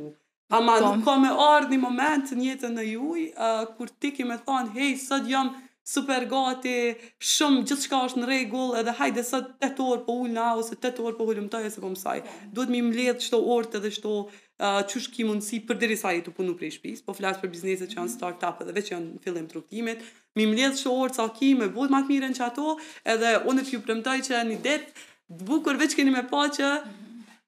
Aman, 0.54 0.82
nuk 0.84 1.04
ka 1.06 1.16
me 1.18 1.30
ardhë 1.32 1.70
një 1.74 1.82
moment 1.82 2.30
në 2.36 2.48
jetën 2.50 2.74
në 2.76 2.84
juj, 2.92 3.22
uh, 3.34 3.62
kur 3.78 3.88
ti 4.02 4.10
ki 4.14 4.26
me 4.28 4.36
thonë, 4.44 4.74
hej, 4.76 4.96
sot 5.02 5.26
jam 5.30 5.52
super 5.84 6.24
gati, 6.30 6.72
shumë 7.20 7.62
gjithë 7.68 7.84
shka 7.86 7.98
është 8.08 8.20
në 8.22 8.28
regull, 8.28 8.74
edhe 8.78 8.92
hajde 9.00 9.24
sot 9.26 9.50
të 9.60 9.72
të 9.76 9.84
orë 9.92 10.04
po 10.06 10.14
ullë 10.22 10.32
na, 10.36 10.46
ose 10.60 10.78
të 10.80 10.90
të 10.96 11.04
orë 11.08 11.18
po 11.18 11.26
ullë 11.28 11.44
më 11.46 11.52
tëje 11.52 11.72
se 11.74 11.82
kom 11.82 11.96
po 11.96 12.00
saj. 12.00 12.22
Duhet 12.56 12.72
mi 12.72 12.80
mbledhë 12.86 13.16
qëto 13.20 13.40
orët 13.56 13.76
edhe 13.80 13.90
qëto 13.96 14.14
uh, 14.22 14.80
qësh 14.92 15.08
ki 15.16 15.26
mundësi 15.28 15.62
për 15.68 15.80
diri 15.82 15.98
saj 16.00 16.20
të 16.28 16.34
punu 16.38 16.54
prej 16.60 16.74
shpis, 16.78 17.02
po 17.04 17.16
flasë 17.18 17.42
për 17.44 17.52
bizneset 17.54 17.92
që 17.92 17.98
janë 18.00 18.10
mhm. 18.10 18.16
start-up 18.16 18.62
edhe 18.66 18.76
veç 18.78 18.92
janë 18.94 19.24
fillim 19.24 19.48
të 19.50 19.58
rukëtimit, 19.58 20.04
mi 20.38 20.48
mbledhë 20.50 20.76
qëto 20.82 20.96
orë 21.02 21.18
sa 21.20 21.28
ki 21.40 21.54
me 21.62 21.70
vodë 21.76 21.96
matë 21.96 22.12
mire 22.14 22.32
në 22.32 22.38
që 22.40 22.46
ato, 22.50 22.74
edhe 23.16 23.34
unë 23.52 23.64
të 23.68 23.76
ju 23.78 23.82
premtoj 23.88 24.18
që 24.28 24.44
një 24.52 24.62
ditë, 24.68 25.10
Bukur 25.48 25.78
veç 25.80 25.94
keni 25.96 26.10
me 26.12 26.20
pa 26.28 26.42
që 26.52 26.66
mhm 26.68 26.98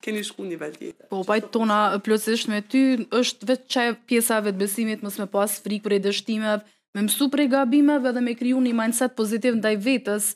keni 0.05 0.25
shku 0.25 0.45
një 0.47 0.57
vel 0.61 0.75
tjetër. 0.77 1.09
Po, 1.11 1.23
pa 1.27 1.37
tona 1.41 1.81
plësisht 2.05 2.51
me 2.53 2.61
ty, 2.63 2.83
është 3.15 3.49
vetë 3.53 3.69
qaj 3.75 3.89
pjesa 4.11 4.41
vetë 4.45 4.61
besimit, 4.61 5.05
mësë 5.05 5.23
me 5.25 5.29
pas 5.33 5.57
frikë 5.65 5.87
për 5.87 5.97
e 5.97 6.01
dështimev, 6.09 6.67
me 6.97 7.07
mësu 7.07 7.29
për 7.33 7.45
e 7.47 7.47
gabimeve 7.55 8.13
dhe 8.17 8.25
me 8.25 8.35
kriju 8.39 8.61
një 8.65 8.75
mindset 8.79 9.17
pozitiv 9.19 9.57
ndaj 9.61 9.75
vetës, 9.85 10.31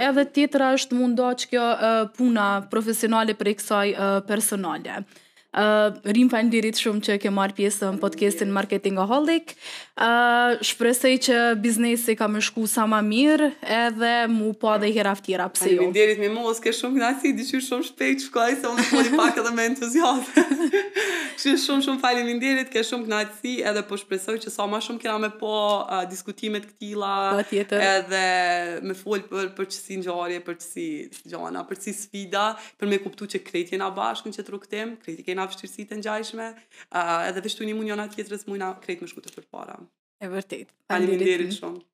edhe 0.00 0.24
tjetëra 0.34 0.72
është 0.78 0.98
mundat 0.98 1.42
që 1.44 1.50
kjo 1.52 1.64
uh, 1.72 2.04
puna 2.16 2.46
profesionale 2.72 3.36
për 3.36 3.52
e 3.52 3.56
kësaj 3.60 3.88
uh, 3.92 4.14
personale. 4.30 5.02
Uh, 5.50 5.90
rim 6.06 6.28
fajnë 6.30 6.46
dirit 6.52 6.78
shumë 6.78 7.00
që 7.02 7.14
ke 7.24 7.30
marrë 7.34 7.56
pjesë 7.56 7.88
në 7.90 7.98
podcastin 7.98 8.52
Marketingaholic 8.54 9.50
uh, 9.98 10.54
Shpresej 10.62 11.10
që 11.26 11.38
biznesi 11.58 12.14
ka 12.14 12.28
më 12.30 12.38
shku 12.46 12.68
sa 12.70 12.84
ma 12.86 13.00
mirë 13.02 13.48
edhe 13.66 14.10
mu 14.30 14.52
po 14.54 14.70
adhe 14.76 14.86
i 14.86 14.94
hera 14.94 15.10
fëtira 15.18 15.48
pëse 15.50 15.72
jo 15.74 15.88
mi 16.20 16.28
mos 16.36 16.62
ke 16.62 16.70
shumë 16.70 17.02
nga 17.02 17.08
si 17.18 17.32
di 17.34 17.42
shumë 17.48 17.86
shpejt 17.88 18.22
shkoj 18.28 18.54
se 18.60 18.70
unë 18.70 18.84
të 18.84 18.84
poli 18.94 19.16
pak 19.18 19.40
edhe 19.42 19.52
me 19.58 19.64
entuziat 19.72 20.30
që 21.42 21.56
shumë 21.64 21.82
shumë 21.88 22.00
falin 22.04 22.30
rim 22.30 22.62
ke 22.70 22.86
shumë 22.86 23.10
nga 23.10 23.20
edhe 23.72 23.82
po 23.90 23.98
shpresoj 24.04 24.38
që 24.46 24.54
sa 24.54 24.68
ma 24.70 24.78
shumë 24.86 25.02
kena 25.02 25.16
me 25.26 25.32
po 25.42 25.50
uh, 25.82 26.04
diskutimet 26.06 26.62
këtila 26.70 27.16
edhe 27.80 28.24
me 28.86 28.94
fol 28.94 29.26
për, 29.26 29.50
për 29.58 29.66
qësi 29.74 29.98
në 29.98 30.06
gjarje, 30.06 30.38
për 30.46 30.60
qësi 30.62 30.86
gjana, 31.34 31.66
për 31.66 31.82
qësi 31.82 31.96
sfida, 32.04 32.46
për 32.78 32.92
me 32.94 33.02
kuptu 33.02 33.26
që 33.34 33.42
kretjena 33.50 33.90
bashkën 33.98 34.38
që 34.38 34.46
të 34.46 34.62
kretjena 34.70 35.38
kena 35.40 35.50
vështirësi 35.50 35.84
të 35.90 35.98
ngjajshme, 36.02 36.48
edhe 37.02 37.40
vetë 37.40 37.52
shtuni 37.56 37.76
mundjon 37.78 38.02
atë 38.04 38.18
tjetrës 38.18 38.44
mua 38.50 38.60
na 38.64 38.68
krejt 38.84 39.04
më 39.06 39.10
shkutë 39.14 39.34
për 39.38 39.48
para. 39.56 39.78
Është 40.20 40.34
vërtet. 40.36 40.74
Faleminderit 40.92 41.56
shumë. 41.62 41.89